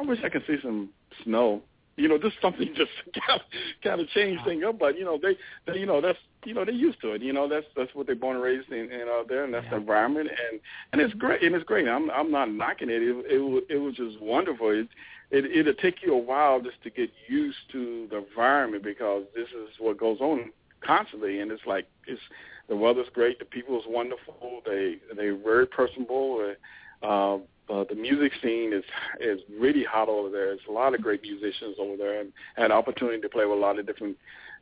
[0.00, 0.90] I wish I could see some
[1.22, 1.62] snow.
[1.96, 2.90] You know, just something just
[3.26, 3.46] kind of,
[3.82, 4.78] kind of change things up.
[4.78, 7.22] But you know, they, they, you know, that's you know, they're used to it.
[7.22, 9.68] You know, that's that's what they're born and raised in, in out there, and that's
[9.70, 10.60] the environment, and
[10.92, 11.88] and it's great, and it's great.
[11.88, 13.02] I'm I'm not knocking it.
[13.02, 14.70] It it, it was just wonderful.
[14.70, 14.88] It,
[15.30, 19.48] it it'll take you a while just to get used to the environment because this
[19.48, 20.50] is what goes on
[20.84, 22.20] constantly, and it's like it's
[22.68, 26.54] the weather's great, the people is wonderful, they they're very personable.
[27.02, 27.38] Uh,
[27.72, 28.84] uh, the music scene is
[29.20, 30.46] is really hot over there.
[30.46, 33.56] There's a lot of great musicians over there, and had the opportunity to play with
[33.58, 34.16] a lot of different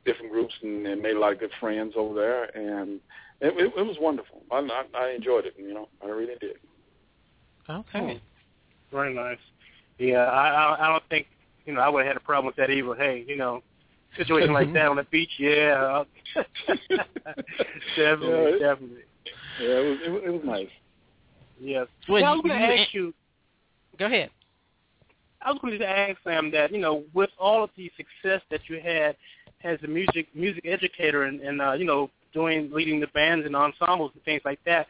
[0.05, 3.01] different groups and, and made a lot of good friends over there, and
[3.41, 4.43] it, it, it was wonderful.
[4.51, 5.55] I, I, I enjoyed it.
[5.59, 6.57] You know, I really did.
[7.69, 8.21] Okay.
[8.91, 9.39] Very nice.
[9.99, 11.27] Yeah, I I, I don't think
[11.67, 12.95] you know I would have had a problem with that either.
[12.95, 13.63] Hey, you know,
[14.17, 16.05] situation like that on the beach, yeah,
[17.97, 18.69] definitely, Yeah.
[18.69, 19.03] definitely.
[19.61, 20.69] Yeah, it was it, was- it was nice.
[21.63, 21.87] Yes.
[22.09, 23.15] Well, now, I was going to ask you.
[23.99, 24.31] Go ahead.
[25.41, 28.61] I was going to ask Sam that you know, with all of the success that
[28.69, 29.17] you had
[29.65, 33.55] as a music music educator and, and uh, you know, doing leading the bands and
[33.55, 34.87] ensembles and things like that,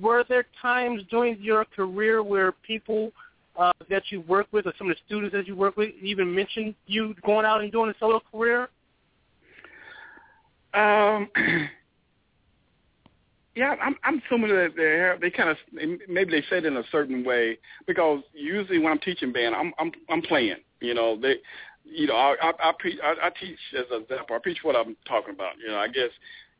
[0.00, 3.10] were there times during your career where people
[3.58, 6.32] uh, that you work with or some of the students that you work with even
[6.32, 8.68] mentioned you going out and doing a solo career?
[10.74, 11.28] Um,
[13.56, 16.84] yeah, I'm I'm assuming that they they kind of maybe they said it in a
[16.92, 20.58] certain way because usually when I'm teaching band, I'm I'm I'm playing.
[20.80, 21.36] You know, they,
[21.84, 24.36] you know, I I, I, pre- I, I teach as an example.
[24.36, 25.54] I preach what I'm talking about.
[25.58, 26.10] You know, I guess.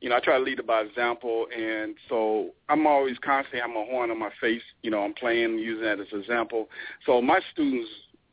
[0.02, 3.82] You know, I try to lead by example, and so I'm always constantly have my
[3.88, 4.60] horn on my face.
[4.82, 6.68] You know, I'm playing, using that as an example.
[7.06, 7.88] So my students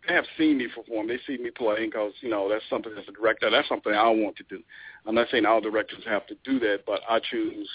[0.06, 1.08] they have seen me perform.
[1.08, 3.50] They see me playing because you know that's something as a director.
[3.50, 4.62] That's something I want to do.
[5.06, 7.70] I'm not saying all directors have to do that, but I choose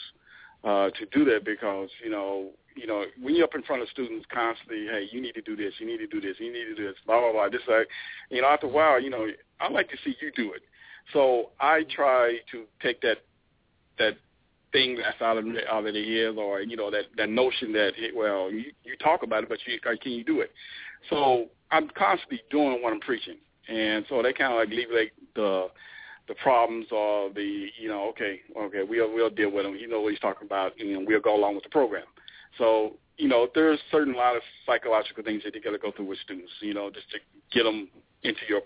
[0.65, 3.89] uh, to do that because you know, you know, when you're up in front of
[3.89, 6.65] students constantly, hey, you need to do this, you need to do this, you need
[6.65, 7.49] to do this, blah blah blah.
[7.49, 7.89] This, like,
[8.31, 9.27] you know, after a while, you know,
[9.61, 10.63] I like to see you do it.
[11.13, 13.19] So I try to take that
[13.99, 14.17] that
[14.73, 17.93] thing that's out of out of the ears, or you know, that that notion that
[17.97, 20.53] hey, well, you you talk about it, but you can you do it?
[21.11, 23.37] So I'm constantly doing what I'm preaching,
[23.69, 25.69] and so they kind of like alleviate the
[26.29, 29.75] the problems or the you know okay okay we'll we'll deal with him.
[29.75, 32.05] You know what he's talking about, and we'll go along with the program.
[32.59, 36.07] So you know there's certain lot of psychological things that you got to go through
[36.07, 36.53] with students.
[36.61, 37.19] You know just to
[37.53, 37.89] get them
[38.23, 38.61] into your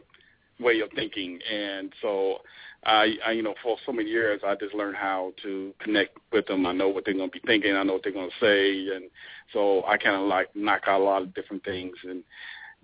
[0.61, 2.39] way of thinking, and so
[2.85, 6.47] I, I you know for so many years I just learned how to connect with
[6.47, 6.67] them.
[6.67, 7.77] I know what they're going to be thinking.
[7.77, 9.05] I know what they're going to say, and
[9.53, 12.25] so I kind of like knock out a lot of different things and.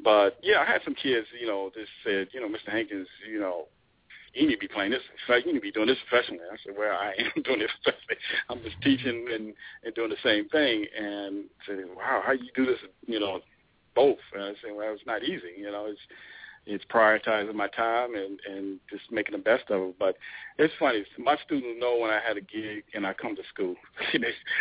[0.00, 2.70] But yeah, I had some kids, you know, just said, you know, Mr.
[2.70, 3.66] Hankins, you know,
[4.34, 5.02] you need to be playing this.
[5.02, 6.44] In fact, You need to be doing this professionally.
[6.50, 8.18] I said, well, I am doing this professionally.
[8.48, 10.86] I'm just teaching and and doing the same thing.
[10.96, 12.78] And said, wow, how you do this?
[13.06, 13.40] You know,
[13.94, 14.18] both.
[14.34, 15.56] And I said, well, it's not easy.
[15.58, 16.00] You know, it's
[16.68, 19.98] it's prioritizing my time and and just making the best of it.
[19.98, 20.16] But
[20.58, 21.04] it's funny.
[21.18, 23.74] My students know when I had a gig and I come to school.
[24.12, 24.18] they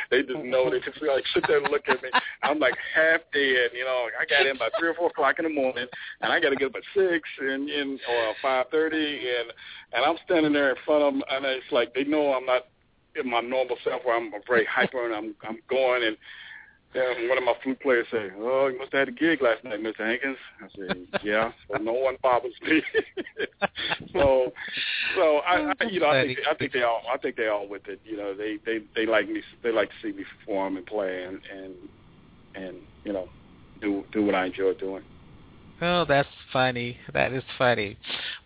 [0.09, 0.69] they just know.
[0.69, 2.09] They just like sit there and look at me.
[2.43, 3.71] I'm like half dead.
[3.73, 5.87] You know, I got in by three or four o'clock in the morning,
[6.21, 9.51] and I got to get up at six and in or five thirty, and
[9.93, 12.67] and I'm standing there in front of them, and it's like they know I'm not
[13.15, 16.17] in my normal self where I'm very hyper and I'm I'm going and
[16.93, 19.63] and one of my flute players say, "Oh, you must have had a gig last
[19.63, 19.99] night, Mr.
[19.99, 22.81] Hankins." I said, "Yeah." So no one bothers me.
[24.13, 24.51] so,
[25.15, 27.67] so I, I, you know, I think I think they all I think they all
[27.67, 27.99] with it.
[28.05, 29.41] You know, they they they like me.
[29.63, 31.73] They like to see me perform and play and and
[32.55, 33.27] and you know
[33.81, 35.03] do do what I enjoy doing.
[35.79, 36.97] Oh, that's funny.
[37.13, 37.97] That is funny.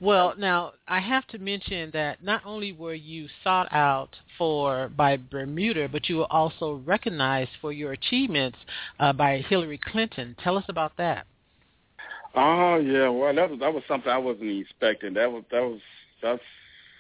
[0.02, 5.18] Well, now I have to mention that not only were you sought out for by
[5.18, 8.58] Bermuda, but you were also recognized for your achievements
[9.00, 10.36] uh, by Hillary Clinton.
[10.44, 11.26] Tell us about that.
[12.36, 15.14] Oh yeah, well that was that was something I wasn't expecting.
[15.14, 15.80] That was that was
[16.22, 16.42] that's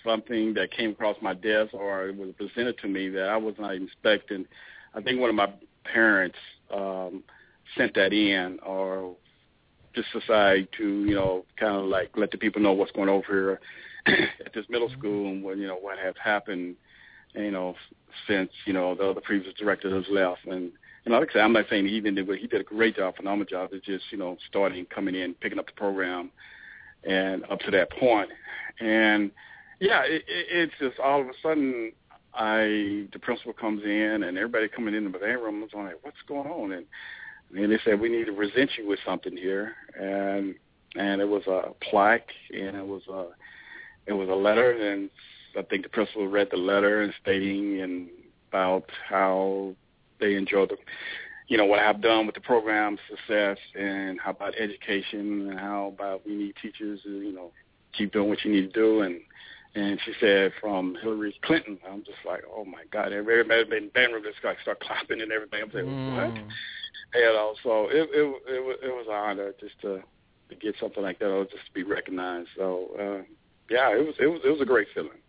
[0.05, 3.55] something that came across my desk or it was presented to me that I was
[3.59, 4.45] not expecting.
[4.93, 5.53] I think one of my
[5.85, 6.37] parents
[6.73, 7.23] um
[7.77, 9.15] sent that in or
[9.95, 13.15] just decided to, you know, kind of like let the people know what's going on
[13.15, 13.59] over here
[14.45, 14.99] at this middle mm-hmm.
[14.99, 16.75] school and what, you know, what has happened,
[17.33, 17.75] you know,
[18.27, 20.45] since, you know, the, the previous director has left.
[20.45, 20.71] And,
[21.05, 23.15] and like I said, I'm not saying he didn't, but he did a great job,
[23.15, 23.69] phenomenal job.
[23.73, 26.31] It's just, you know, starting, coming in, picking up the program
[27.03, 28.29] and up to that point.
[28.79, 29.31] And,
[29.79, 31.91] yeah, it, it, it's just all of a sudden
[32.33, 36.21] I the principal comes in and everybody coming in the band room was like, "What's
[36.27, 36.85] going on?" And
[37.55, 40.55] and they said we need to present you with something here, and
[40.95, 43.27] and it was a plaque and it was a
[44.07, 45.09] it was a letter, and
[45.57, 48.09] I think the principal read the letter and stating and
[48.49, 49.75] about how
[50.19, 50.77] they enjoyed the
[51.47, 55.93] you know what I've done with the program success and how about education and how
[55.93, 57.51] about we need teachers to you know
[57.97, 59.19] keep doing what you need to do and
[59.75, 61.79] and she said from Hillary Clinton.
[61.89, 63.13] I'm just like, oh my God!
[63.13, 65.61] Everybody band room just like start clapping and everything.
[65.63, 66.15] I'm saying, mm.
[66.15, 66.35] what?
[67.13, 70.01] You know, so it it it, it was an honor just to
[70.49, 72.49] to get something like that, or just to be recognized.
[72.57, 73.23] So uh,
[73.69, 75.19] yeah, it was it was it was a great feeling.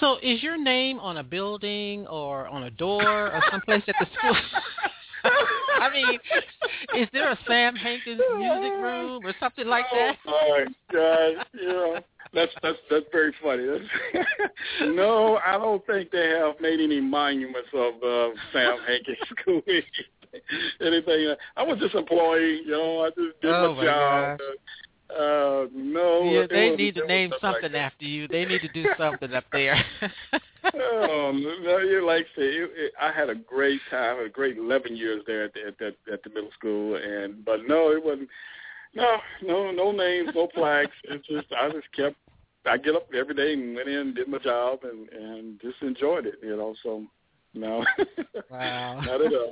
[0.00, 4.06] So is your name on a building or on a door or someplace at the
[4.16, 4.36] school?
[5.92, 6.18] I mean,
[7.02, 10.16] is there a Sam Hankins music room or something like that?
[10.26, 11.46] Oh my God!
[11.52, 12.00] You know,
[12.34, 13.66] that's that's that's very funny.
[13.66, 14.26] That's,
[14.94, 19.62] no, I don't think they have made any monuments of uh, Sam Hankins School.
[20.80, 21.34] Anything?
[21.56, 22.62] I was just employee.
[22.64, 24.40] You know, I just did oh my, job.
[25.10, 28.26] Uh, no, yeah, they was, need to name something like after you.
[28.28, 29.76] They need to do something up there.
[30.64, 34.96] um, no, you like say it, it, I had a great time, a great eleven
[34.96, 38.28] years there at the, at, the, at the middle school, and but no, it wasn't.
[38.94, 40.92] No, no, no names, no plaques.
[41.04, 42.16] It's just I just kept.
[42.64, 46.26] I get up every day and went in, did my job, and and just enjoyed
[46.26, 46.34] it.
[46.42, 47.04] You know, so
[47.54, 47.84] no,
[48.50, 49.50] wow, not at all.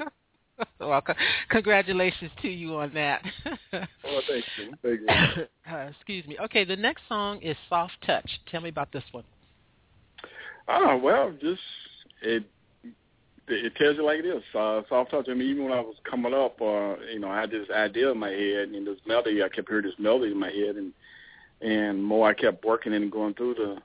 [0.81, 1.03] well,
[1.49, 3.23] congratulations to you on that.
[3.73, 4.75] oh, thank you.
[4.83, 5.45] Thank you.
[5.71, 6.37] Uh, excuse me.
[6.37, 8.29] Okay, the next song is Soft Touch.
[8.51, 9.23] Tell me about this one.
[10.69, 11.61] Oh well, just
[12.23, 12.45] it
[13.49, 14.43] it tells you like it is.
[14.55, 15.27] Uh, soft touch.
[15.29, 18.13] I mean, even when I was coming up, uh, you know, I had this idea
[18.13, 19.43] in my head and this melody.
[19.43, 20.93] I kept hearing this melody in my head, and
[21.61, 23.77] and more I kept working and going through the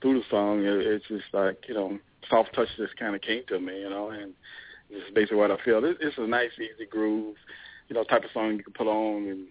[0.00, 1.98] through the song, it, it's just like you know,
[2.28, 4.32] soft touch just kind of came to me, you know, and
[4.90, 5.84] this is basically what I feel.
[5.84, 7.36] It, it's a nice, easy groove,
[7.88, 9.46] you know, type of song you can put on and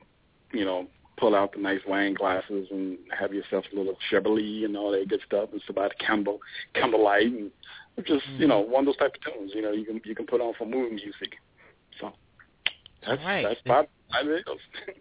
[0.53, 0.87] you know
[1.21, 5.07] pull out the nice wine glasses and have yourself a little Chardonnay and all that
[5.07, 5.49] good stuff.
[5.53, 6.39] It's about candle
[6.73, 7.51] candlelight and
[7.99, 8.41] just mm-hmm.
[8.41, 9.51] you know one of those type of tunes.
[9.53, 11.35] You know you can you can put on for movie music.
[11.99, 12.11] So
[13.07, 13.45] that's right.
[13.47, 13.87] that's about
[14.25, 14.95] it is.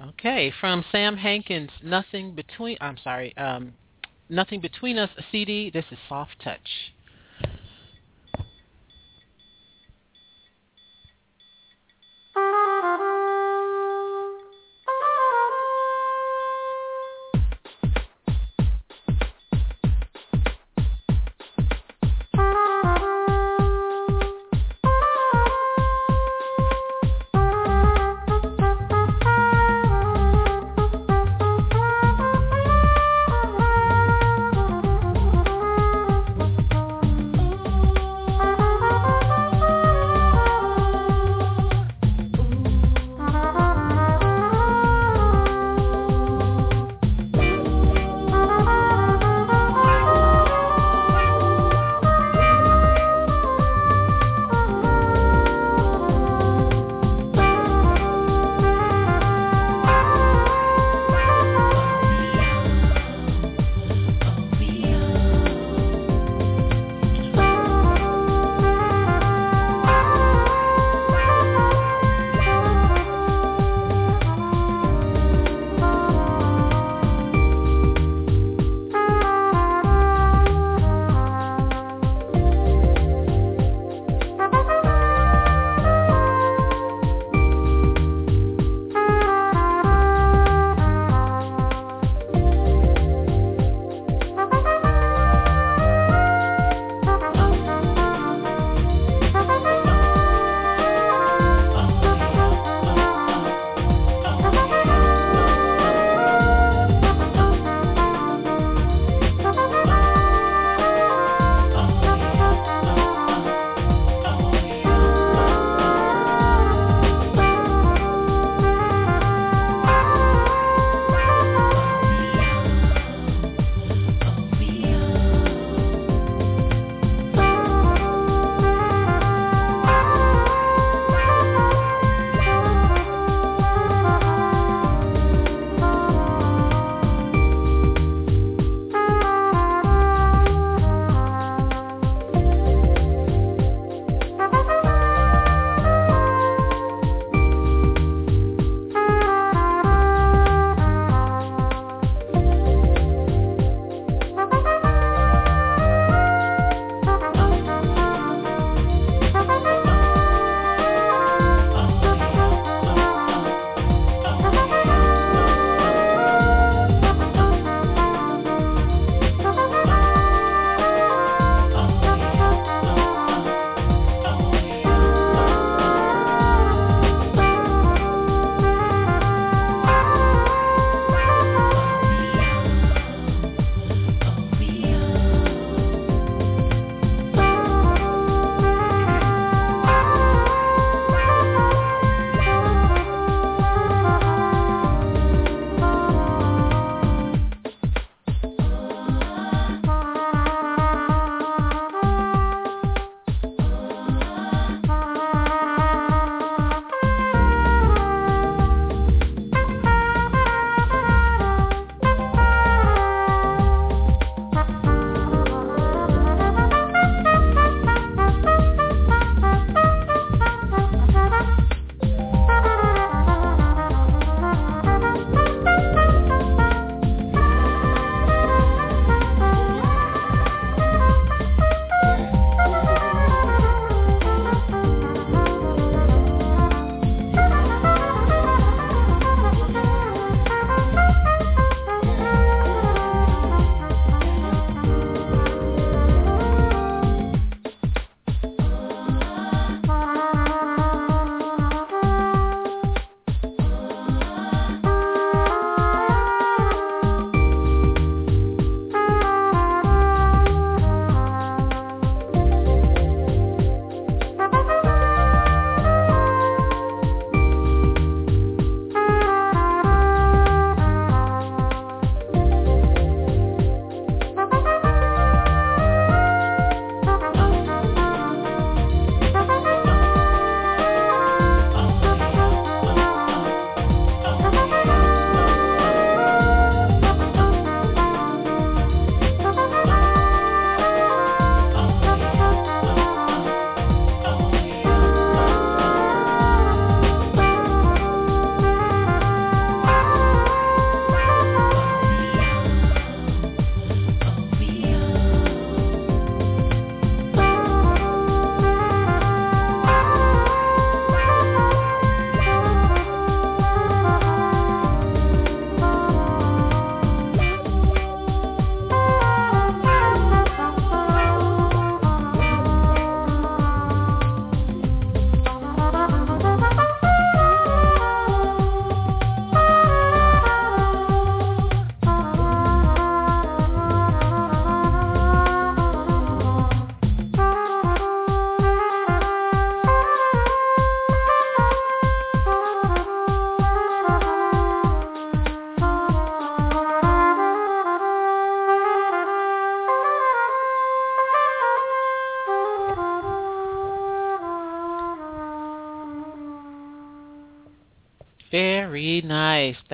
[0.10, 2.78] okay, from Sam Hankins, nothing between.
[2.80, 3.74] I'm sorry, um,
[4.28, 5.10] nothing between us.
[5.32, 5.70] CD.
[5.70, 6.93] This is Soft Touch.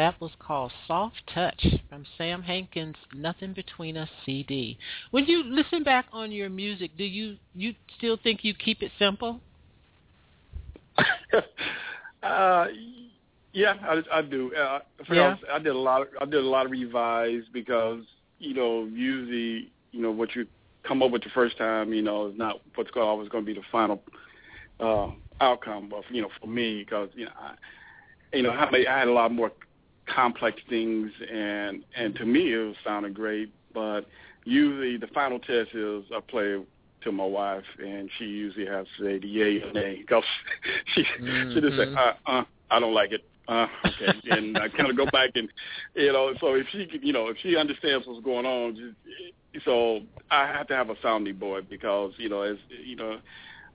[0.01, 4.79] That was called Soft Touch from Sam Hankins' Nothing Between Us CD.
[5.11, 8.93] When you listen back on your music, do you you still think you keep it
[8.99, 9.43] simple?
[12.23, 12.67] uh,
[13.53, 14.55] yeah, I, I do.
[14.55, 14.79] Uh,
[15.13, 15.37] yeah.
[15.53, 16.01] I did a lot.
[16.01, 18.03] Of, I did a lot of revise because
[18.39, 20.47] you know usually you know what you
[20.83, 23.61] come up with the first time you know is not what's always going to be
[23.61, 24.03] the final
[24.81, 25.09] uh,
[25.43, 25.91] outcome.
[25.91, 27.55] But you know for me because you know I,
[28.35, 29.53] you know I, I had a lot more
[30.15, 33.53] complex things and and to me it was sounding great.
[33.73, 34.03] But
[34.45, 36.59] usually the final test is I play
[37.03, 40.25] to my wife, and she usually has to say the yay or nay because
[40.95, 41.55] she mm-hmm.
[41.55, 43.25] she just say, uh, uh, I don't like it.
[43.49, 45.49] Uh, okay, and I kind of go back and
[45.95, 48.95] you know, so if she you know if she understands what's going on,
[49.53, 50.01] just, so
[50.31, 53.19] I have to have a sounding board because you know as you know.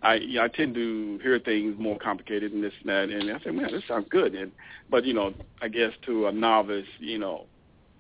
[0.06, 3.32] I you know, I tend to hear things more complicated than this and that, and
[3.32, 4.36] I say, man, this sounds good.
[4.36, 4.52] And
[4.90, 7.48] but you know, I guess to a novice, you know,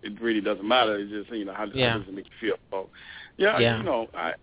[0.03, 0.99] it really doesn't matter.
[0.99, 1.93] It's just you know how, yeah.
[1.93, 2.57] how does it make you feel?
[2.69, 2.89] So
[3.37, 3.77] yeah, yeah.
[3.77, 4.33] you know, I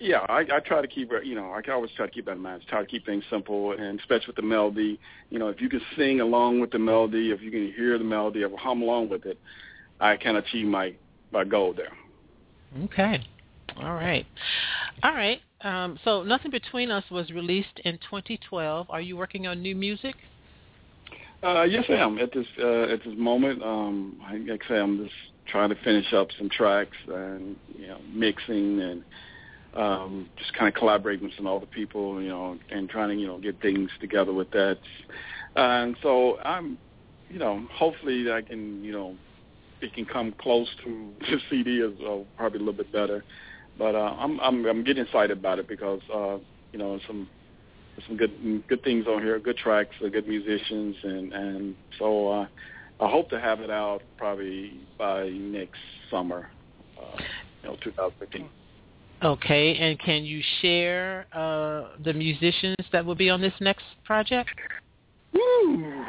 [0.00, 2.40] yeah, I, I try to keep you know I always try to keep that in
[2.40, 2.64] mind.
[2.68, 4.98] Try to keep things simple, and especially with the melody.
[5.30, 8.04] You know, if you can sing along with the melody, if you can hear the
[8.04, 9.38] melody, or hum along with it,
[10.00, 10.94] I can achieve my
[11.30, 11.92] my goal there.
[12.84, 13.24] Okay,
[13.80, 14.26] all right,
[15.02, 15.40] all right.
[15.62, 18.86] Um, so, nothing between us was released in 2012.
[18.90, 20.16] Are you working on new music?
[21.42, 22.18] Uh, yes, I am.
[22.18, 25.14] At this uh, at this moment, um, like I say, I'm just
[25.46, 29.02] trying to finish up some tracks and you know mixing and
[29.74, 33.26] um, just kind of collaborating with some other people, you know, and trying to, you
[33.26, 34.78] know, get things together with that.
[35.56, 36.78] And so I'm,
[37.30, 39.16] you know, hopefully I can, you know,
[39.80, 43.24] it can come close to the CD as well, probably a little bit better.
[43.78, 46.38] But uh, I'm I'm I'm getting excited about it because uh,
[46.72, 47.28] you know some
[48.06, 48.32] some good
[48.68, 52.46] good things on here, good tracks, uh, good musicians, and and so uh,
[53.00, 56.48] I hope to have it out probably by next summer,
[56.98, 57.20] uh,
[57.62, 58.48] you know, 2015.
[59.24, 64.50] Okay, and can you share uh, the musicians that will be on this next project?
[65.32, 66.04] Woo!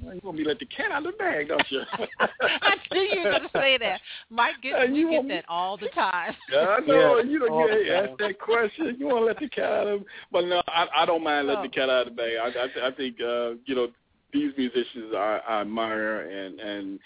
[0.00, 1.82] You want me to let the cat out of the bag, don't you?
[2.20, 4.00] I knew you were going to say that.
[4.30, 6.34] Mike gets, we get that all the time.
[6.52, 7.18] Yeah, I know.
[7.18, 8.96] Yeah, you don't get asked that question.
[8.98, 11.60] You want to let the cat out of But no, I, I don't mind letting
[11.60, 11.62] Oh.
[11.64, 12.36] the cat out of the bag.
[12.56, 13.88] I, I, I think, uh, you know,
[14.32, 16.98] these musicians I, I admire and, and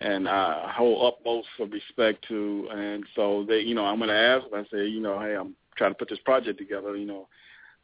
[0.00, 2.68] and I hold utmost of respect to.
[2.70, 4.64] And so they, you know, I'm going to ask them.
[4.64, 6.96] I say, you know, hey, I'm trying to put this project together.
[6.96, 7.28] You know,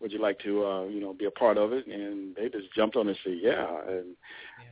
[0.04, 1.86] would you like to, uh, you know, be a part of it?
[1.86, 3.66] And they just jumped on and said, yeah.
[3.88, 4.14] And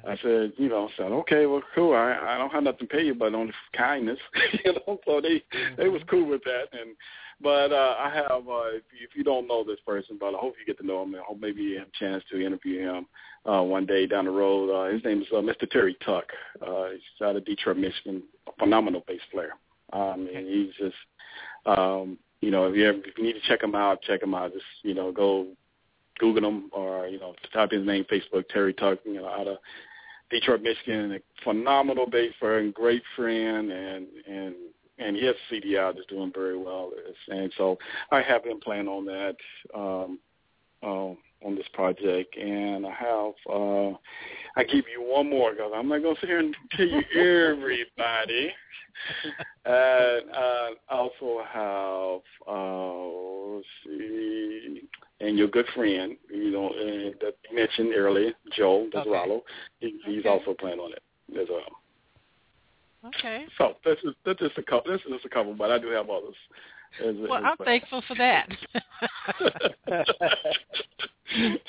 [0.06, 1.94] I said, you know, said, okay, well, cool.
[1.94, 4.18] I, I don't have nothing to pay you, but only kindness,
[4.64, 5.00] you know.
[5.06, 5.42] So they
[5.78, 6.64] they was cool with that.
[6.78, 6.94] And
[7.40, 10.38] but uh, I have, uh, if, you, if you don't know this person, but I
[10.38, 11.14] hope you get to know him.
[11.14, 13.06] I hope maybe you have a chance to interview him
[13.50, 14.70] uh, one day down the road.
[14.70, 15.68] Uh, his name is uh, Mr.
[15.70, 16.26] Terry Tuck.
[16.60, 18.22] Uh, he's out of Detroit, Michigan.
[18.48, 19.54] A phenomenal bass player.
[19.94, 20.96] Um, and he's just,
[21.64, 24.34] um, you know, if you ever if you need to check him out, check him
[24.34, 24.52] out.
[24.52, 25.46] Just you know, go
[26.18, 28.98] Google him or you know, type his name Facebook Terry Tuck.
[29.04, 29.58] You know, out of
[30.28, 31.12] Detroit, Michigan.
[31.12, 34.54] A phenomenal bass player and great friend, and and
[34.98, 36.90] and he has a CD that's doing very well.
[37.28, 37.78] And so
[38.10, 39.36] I have him playing on that.
[39.74, 40.18] Um,
[40.82, 41.14] uh,
[41.44, 43.90] on this project, and I have uh,
[44.56, 47.02] I give you one more because I'm not going to sit here and tell you
[47.52, 48.52] everybody.
[49.64, 54.82] and uh, I also have uh, let's see,
[55.20, 59.42] and your good friend, you know, uh, that you mentioned earlier, Joel Del Rosario.
[59.80, 60.28] He, he's Okay.
[60.28, 61.02] also playing on it
[61.40, 61.62] as well.
[63.04, 63.46] Okay.
[63.58, 64.92] So this is that's just a couple.
[64.92, 66.36] This is just a couple, but I do have others.
[67.00, 68.48] As, Well, as I'm thankful for that.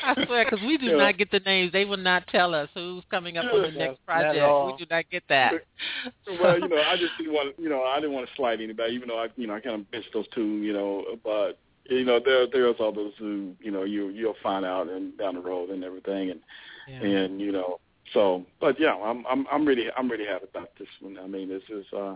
[0.03, 0.97] I swear, because we do Yeah.
[0.97, 1.71] not get the names.
[1.71, 4.35] They will not tell us who's coming up on the next project.
[4.65, 5.53] We do not get that.
[6.41, 8.93] well, you know, I just didn't want, you know, I didn't want to slight anybody,
[8.93, 11.59] even though I, you know, I kind of missed those two, you know, but
[11.89, 15.41] you know, there there's others who, you know, you you'll find out and down the
[15.41, 16.39] road and everything, and
[16.87, 17.01] Yeah.
[17.07, 17.79] and you know,
[18.13, 21.17] so, but yeah, I'm I'm I'm really I'm really happy about this one.
[21.19, 22.15] I mean, this is, uh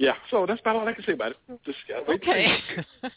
[0.00, 0.14] yeah.
[0.30, 1.36] So that's about all I can say about it.
[1.66, 2.56] Just gotta wait Okay.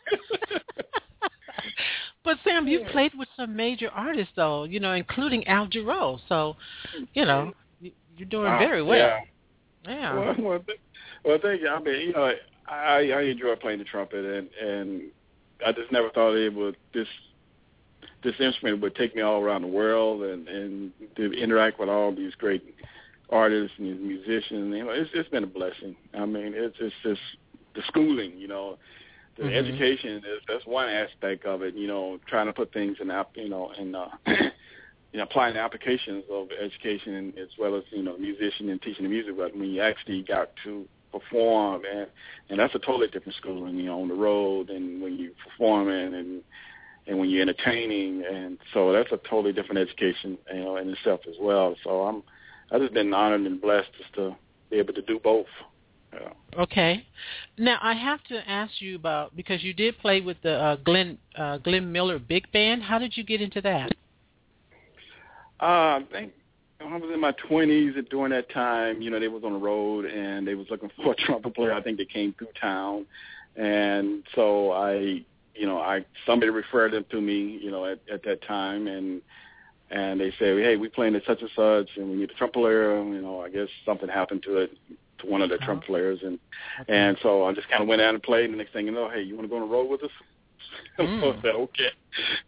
[2.26, 4.66] but Sam, you've played with some major artists, though.
[4.66, 6.20] You know, including Al Jarreau.
[6.28, 6.58] So,
[7.14, 8.98] you know, you- you're doing Wow, very well.
[8.98, 9.20] Yeah.
[9.88, 10.14] Yeah.
[10.14, 10.80] Well, well, th-
[11.24, 11.70] well, thank you.
[11.70, 12.32] I mean, you know,
[12.68, 15.02] I I enjoy playing the trumpet, and and
[15.66, 17.08] I just never thought it would this
[18.24, 22.14] this instrument would take me all around the world and and to interact with all
[22.14, 22.64] these great
[23.34, 24.76] artists and musicians.
[24.76, 25.96] You know, it's it's been a blessing.
[26.14, 27.22] I mean, it's it's just
[27.76, 28.38] the schooling.
[28.38, 28.78] You know,
[29.38, 29.56] the Mhm.
[29.56, 31.76] education is that's one aspect of it.
[31.76, 33.32] You know, trying to put things in app.
[33.36, 34.10] You know, in uh,
[35.14, 38.82] you know, applying the applications of education and as well as, you know, musician and
[38.82, 42.08] teaching the music, but when you actually got to perform and
[42.50, 46.16] and that's a totally different schooling, you know, on the road and when you performing
[46.16, 46.42] and
[47.06, 51.22] and when you're entertaining and so that's a totally different education, you know, in itself
[51.30, 51.76] as well.
[51.84, 52.24] So I'm
[52.72, 54.36] I've just been honored and blessed just to
[54.70, 55.48] be able to do both.
[56.14, 56.30] Yeah.
[56.60, 57.06] Okay.
[57.58, 61.18] Now I have to ask you about because you did play with the uh, Glenn
[61.36, 62.84] uh, Glenn Miller Big Band.
[62.84, 63.92] How did you get into that?
[65.60, 66.34] Uh, I think
[66.82, 69.02] I was in my twenties during that time.
[69.02, 71.74] You know, they was on the road and they was looking for a trumpet player.
[71.74, 73.06] I think they came through town,
[73.56, 75.24] and so I,
[75.56, 77.60] you know, I somebody referred them to me.
[77.62, 79.22] You know, at at that time, and
[79.94, 82.60] and they say, hey, we playing at such and such, and we need a trumpet
[82.60, 82.98] player.
[83.04, 84.72] You know, I guess something happened to it
[85.20, 85.94] to one of the trumpet uh-huh.
[85.94, 86.40] players, and
[86.82, 86.94] Okay.
[86.98, 88.46] and so I just kind of went out and played.
[88.46, 90.04] And the next thing you know, hey, you want to go on a road with
[90.04, 90.10] us?
[91.00, 91.24] Mm.
[91.24, 91.90] I said, okay.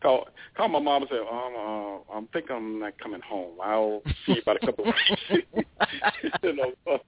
[0.03, 3.55] Call call my mom and said, um, uh, I'm think I'm not coming home.
[3.61, 5.47] I'll see you about a couple of weeks.
[6.43, 6.99] you know, so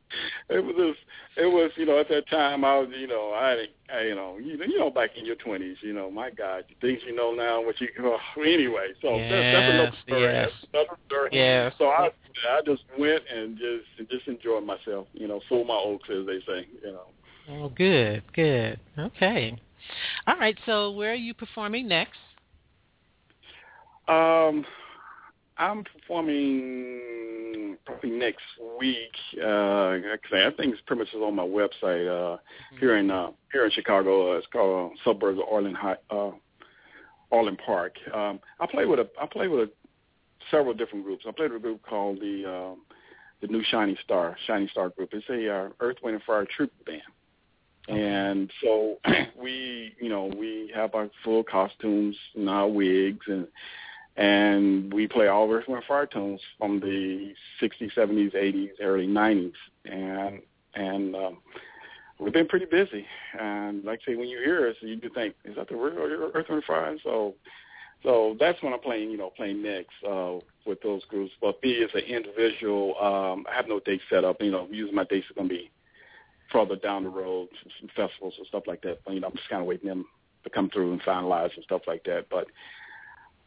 [0.49, 0.99] it was just,
[1.37, 4.37] it was, you know, at that time I was, you know, I, I you know,
[4.37, 7.33] you, you know, back in your twenties, you know, my God, the things you know
[7.33, 8.87] now, what you, oh, anyway.
[9.01, 10.23] So that's, that's another story.
[10.23, 10.49] yes.
[10.73, 11.29] That's another story.
[11.33, 11.73] Yes.
[11.77, 12.09] So I,
[12.49, 15.07] I just went and just, just enjoyed myself.
[15.13, 16.67] You know, sold my oaks, as they say.
[16.83, 17.05] You know.
[17.49, 18.79] Oh, good, good.
[18.97, 19.57] Okay.
[20.27, 20.57] All right.
[20.65, 22.17] So where are you performing next?
[24.07, 24.65] Um,
[25.57, 28.43] I'm performing probably next
[28.79, 29.15] week.
[29.41, 32.07] Uh, I think it's pretty much is on my website.
[32.07, 32.37] Uh,
[32.79, 36.31] here in uh, here in Chicago, uh, it's called uh, suburbs of Orland High, uh,
[37.31, 37.95] Orland Park.
[38.13, 39.71] Um, I play with a I play with a,
[40.51, 41.25] several different groups.
[41.27, 42.81] I played with a group called the um,
[43.41, 45.09] the New Shining Star Shining Star Group.
[45.13, 47.01] It's a uh, Earth, Wind and Fire troop band.
[47.87, 48.97] And so
[49.41, 53.47] we, you know, we have our full costumes and our wigs and
[54.17, 59.53] and we play all Wind, and Fire tunes from the 60s, 70s, 80s, early 90s,
[59.85, 60.41] and
[60.73, 61.37] and um,
[62.19, 63.05] we've been pretty busy.
[63.39, 65.97] And like I say, when you hear us, you do think, is that the real
[66.33, 66.97] Earth, and Fire?
[67.03, 67.35] So
[68.03, 71.33] so that's when I'm playing, you know, playing next uh, with those groups.
[71.39, 74.41] But me as an individual, um, I have no date set up.
[74.41, 75.69] You know, usually my dates are going to be
[76.51, 78.99] further down the road, some, festivals and stuff like that.
[79.09, 80.05] You know, I'm just kind of waiting them
[80.43, 82.27] to come through and finalize and stuff like that.
[82.29, 82.47] But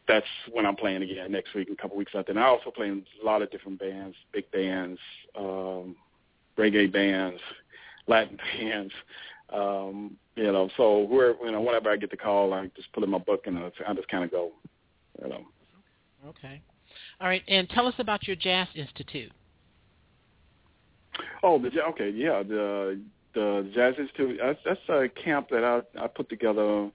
[0.07, 2.31] that's when I'm playing again next week and a couple weeks after.
[2.31, 4.99] And I also play in a lot of different bands, big bands,
[5.37, 5.95] um,
[6.57, 7.41] reggae bands,
[8.07, 8.93] Latin bands.
[9.51, 13.03] Um, you know, so where you know, whenever I get the call, I just put
[13.03, 14.51] in my book and I just kind of go.
[15.21, 15.45] You know.
[16.27, 16.61] Okay.
[17.19, 17.43] All right.
[17.47, 19.31] And tell us about your Jazz Institute.
[21.43, 22.99] Oh, the okay, yeah, the
[23.33, 24.39] the Jazz Institute.
[24.41, 26.89] That's, that's a camp that I I put together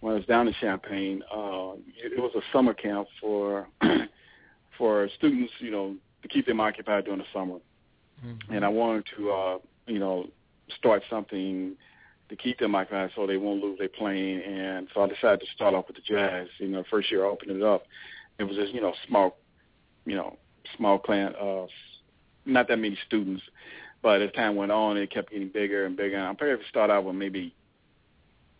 [0.00, 1.22] when I was down in Champaign.
[1.34, 1.72] Uh,
[2.02, 3.66] it, it was a summer camp for
[4.78, 7.58] for students, you know, to keep them occupied during the summer.
[8.24, 8.54] Mm-hmm.
[8.54, 10.26] And I wanted to, uh, you know,
[10.78, 11.76] start something
[12.28, 14.40] to keep them occupied so they won't lose their plane.
[14.40, 16.48] And so I decided to start off with the jazz.
[16.58, 17.84] You know, first year I opened it up,
[18.38, 19.36] it was just, you know, small,
[20.06, 20.36] you know,
[20.76, 21.66] small clan, uh,
[22.46, 23.42] not that many students.
[24.02, 26.16] But as time went on, it kept getting bigger and bigger.
[26.16, 27.54] And I'm probably start out with maybe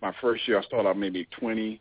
[0.01, 0.59] my first year.
[0.59, 1.80] I started out maybe 20.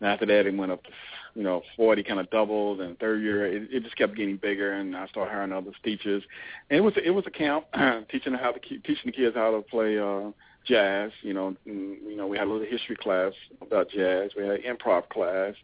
[0.00, 0.90] And after that, it went up to,
[1.34, 2.82] you know, 40, kind of doubled.
[2.82, 4.74] And third year, it, it just kept getting bigger.
[4.74, 6.22] And I started hiring other teachers.
[6.68, 7.64] And it was it was a camp
[8.10, 10.30] teaching how to teaching the kids how to play uh,
[10.66, 11.12] jazz.
[11.22, 14.32] You know, and, you know, we had a little history class about jazz.
[14.36, 15.54] We had an improv class,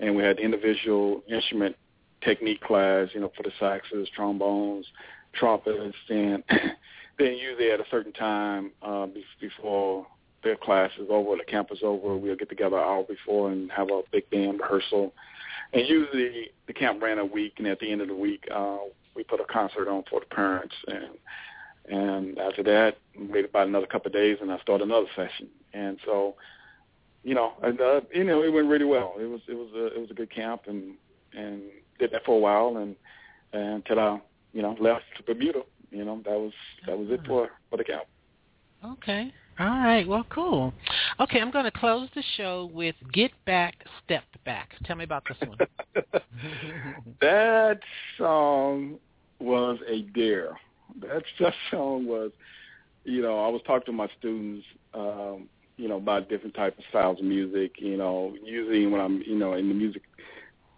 [0.00, 1.76] and we had individual instrument
[2.24, 3.08] technique class.
[3.14, 4.86] You know, for the saxes, trombones,
[5.34, 6.42] trumpets, and
[7.18, 9.06] then usually at a certain time uh,
[9.40, 10.06] before
[10.42, 13.70] their class is over, the camp is over, we'll get together an hour before and
[13.70, 15.12] have a big band rehearsal.
[15.72, 18.78] And usually the camp ran a week, and at the end of the week, uh,
[19.14, 20.74] we put a concert on for the parents.
[20.88, 21.18] And
[21.88, 25.48] and after that, wait about another couple of days, and I start another session.
[25.74, 26.36] And so,
[27.24, 29.14] you know, and, uh, you know, it went really well.
[29.18, 30.94] It was it was a it was a good camp, and
[31.32, 31.62] and
[31.98, 32.96] did that for a while, and,
[33.52, 34.20] and until I
[34.52, 35.62] you know left to Bermuda.
[35.90, 36.52] You know, that was
[36.86, 38.04] that was it for for the camp.
[38.84, 39.32] Okay.
[39.60, 40.08] All right.
[40.08, 40.72] Well, cool.
[41.20, 43.74] Okay, I'm going to close the show with "Get Back,
[44.04, 45.58] Step Back." Tell me about this one.
[47.20, 47.80] that
[48.16, 48.98] song
[49.38, 50.58] was a dare.
[51.00, 52.32] That, that song was,
[53.04, 56.84] you know, I was talking to my students, um, you know, about different types of
[56.88, 57.74] styles of music.
[57.78, 60.02] You know, usually when I'm, you know, in the music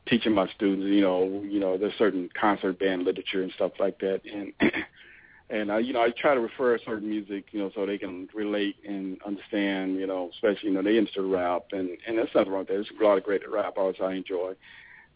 [0.07, 3.99] teaching my students, you know, you know, there's certain concert band literature and stuff like
[4.01, 4.53] that, and
[5.51, 8.29] and I, you know, I try to refer certain music, you know, so they can
[8.35, 12.53] relate and understand, you know, especially you know they into rap, and and there's nothing
[12.53, 12.75] wrong with that.
[12.75, 14.55] There's a lot of great rap artists I enjoy,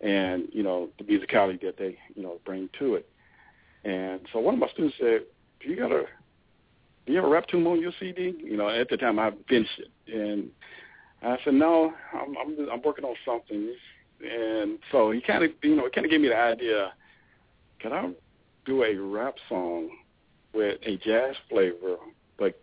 [0.00, 3.08] and you know the musicality that they you know bring to it.
[3.84, 5.22] And so one of my students said,
[5.60, 6.04] "Do you got a
[7.06, 9.32] do you have a rap tune on your CD?" You know, at the time I
[9.48, 10.50] finished it, and
[11.22, 13.74] I said, "No, I'm I'm, I'm working on something."
[14.20, 16.92] And so he kind of you know it kind of gave me the idea.
[17.80, 18.10] Can I
[18.64, 19.90] do a rap song
[20.52, 21.96] with a jazz flavor,
[22.38, 22.60] but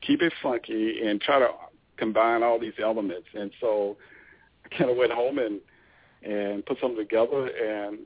[0.00, 1.48] keep it funky and try to
[1.96, 3.28] combine all these elements?
[3.34, 3.96] And so
[4.64, 5.60] I kind of went home and
[6.22, 7.98] and put something together and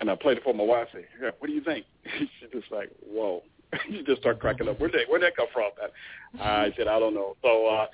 [0.00, 0.88] and I played it for my wife.
[0.92, 1.84] I said, "What do you think?"
[2.18, 3.42] She's just like, "Whoa!"
[3.88, 4.78] she just started cracking up.
[4.78, 5.70] Where'd that Where'd that come from?
[6.32, 7.86] And I said, "I don't know." So, uh,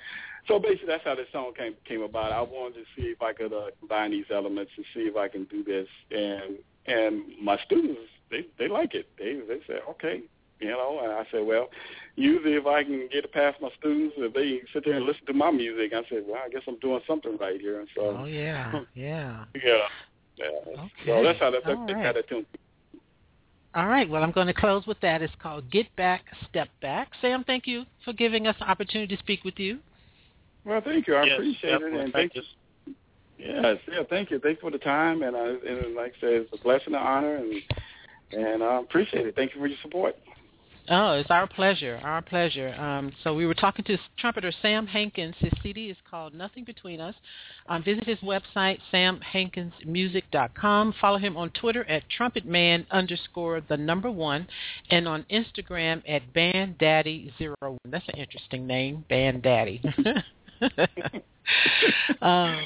[0.47, 2.31] so basically, that's how this song came came about.
[2.31, 5.27] I wanted to see if I could uh, combine these elements and see if I
[5.27, 5.87] can do this.
[6.11, 9.07] And and my students, they they like it.
[9.17, 10.21] They they said, "Okay."
[10.61, 11.67] You know, and I said, well,
[12.15, 15.25] usually if I can get it past my students, if they sit there and listen
[15.25, 17.81] to my music, I said, well, I guess I'm doing something right here.
[17.81, 19.87] And so, oh yeah, yeah, yeah.
[20.37, 20.45] Yeah.
[20.45, 20.91] Okay.
[21.05, 22.05] So that's how that, that's right.
[22.05, 22.45] how that tune.
[23.73, 24.09] All right.
[24.09, 25.21] Well, I'm going to close with that.
[25.21, 27.09] It's called Get Back, Step Back.
[27.21, 29.79] Sam, thank you for giving us the opportunity to speak with you.
[30.65, 31.15] Well, thank you.
[31.15, 32.41] I yes, appreciate it, and thank you.
[33.37, 34.39] Yes, yeah, thank you.
[34.39, 36.95] Thank you for the time, and, uh, and like I said, it's a blessing and
[36.95, 37.53] honor, and
[38.31, 39.35] and I appreciate it.
[39.35, 40.15] Thank you for your support.
[40.87, 42.71] Oh, it's our pleasure, our pleasure.
[42.75, 45.33] Um, so we were talking to trumpeter Sam Hankins.
[45.39, 47.15] His CD is called Nothing Between Us.
[47.67, 50.93] Um, visit his website, samhankinsmusic.com.
[51.01, 54.47] Follow him on Twitter at trumpetman underscore the number one,
[54.91, 57.77] and on Instagram at banddaddy01.
[57.89, 59.81] That's an interesting name, Banddaddy.
[62.21, 62.59] um,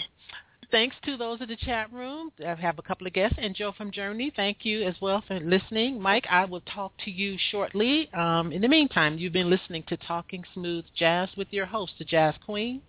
[0.72, 2.32] thanks to those in the chat room.
[2.46, 4.32] I have a couple of guests, and Joe from Germany.
[4.36, 6.02] Thank you as well for listening.
[6.02, 8.10] Mike, I will talk to you shortly.
[8.14, 12.06] Um, in the meantime, you've been listening to Talking Smooth Jazz with your host, the
[12.06, 12.82] Jazz Queen.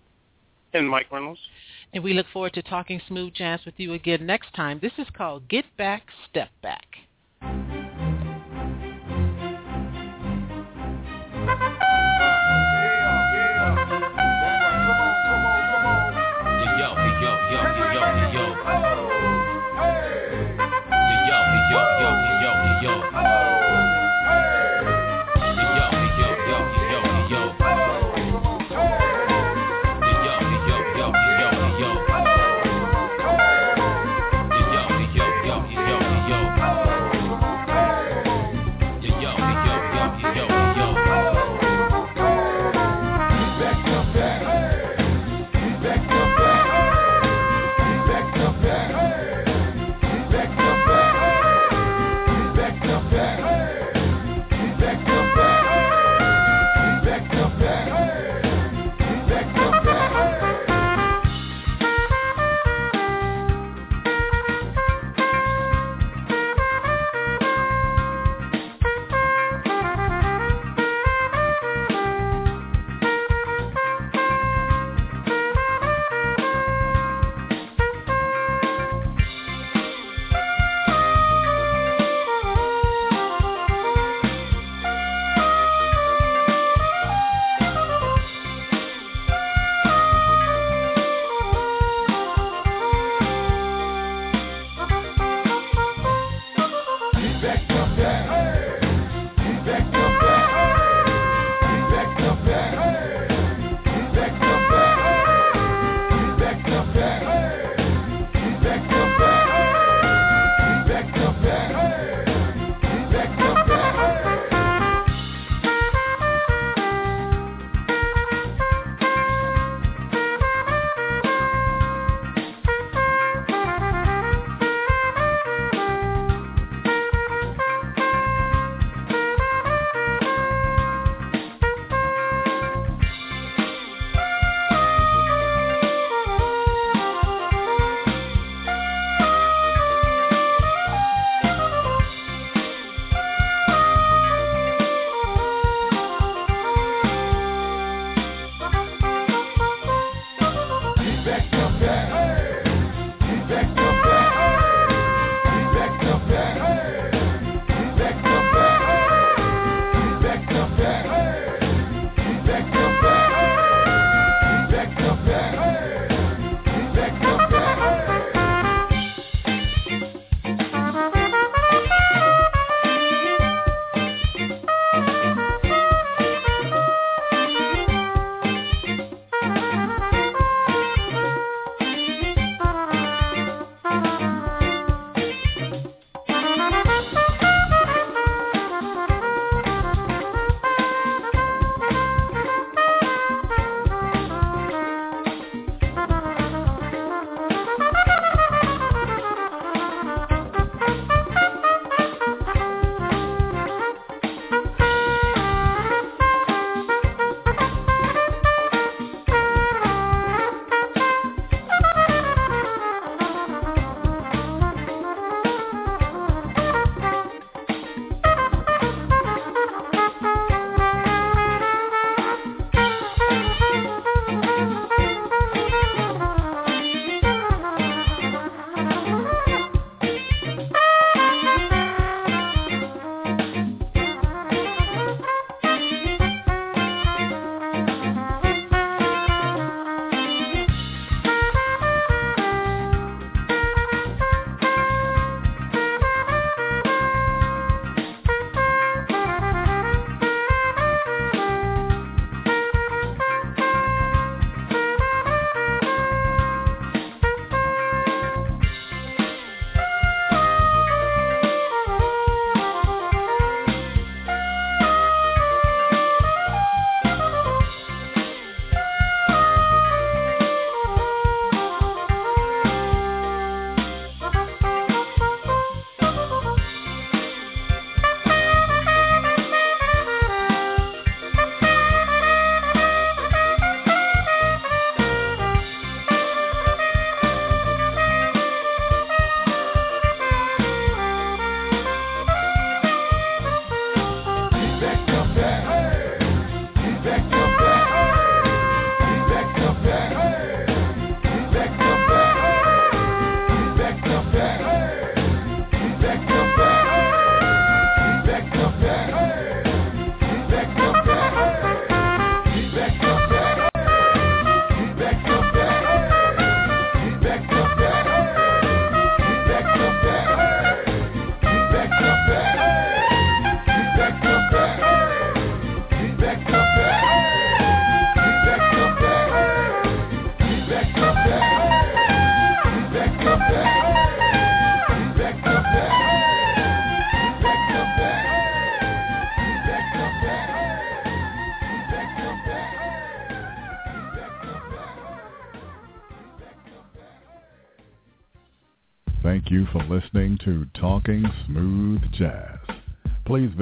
[0.73, 1.41] And Mike Reynolds.
[1.93, 4.79] And we look forward to talking smooth jazz with you again next time.
[4.81, 6.87] This is called Get Back, Step Back.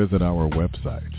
[0.08, 1.16] Visit our websites,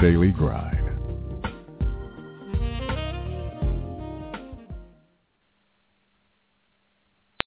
[0.00, 0.67] Daily Grind.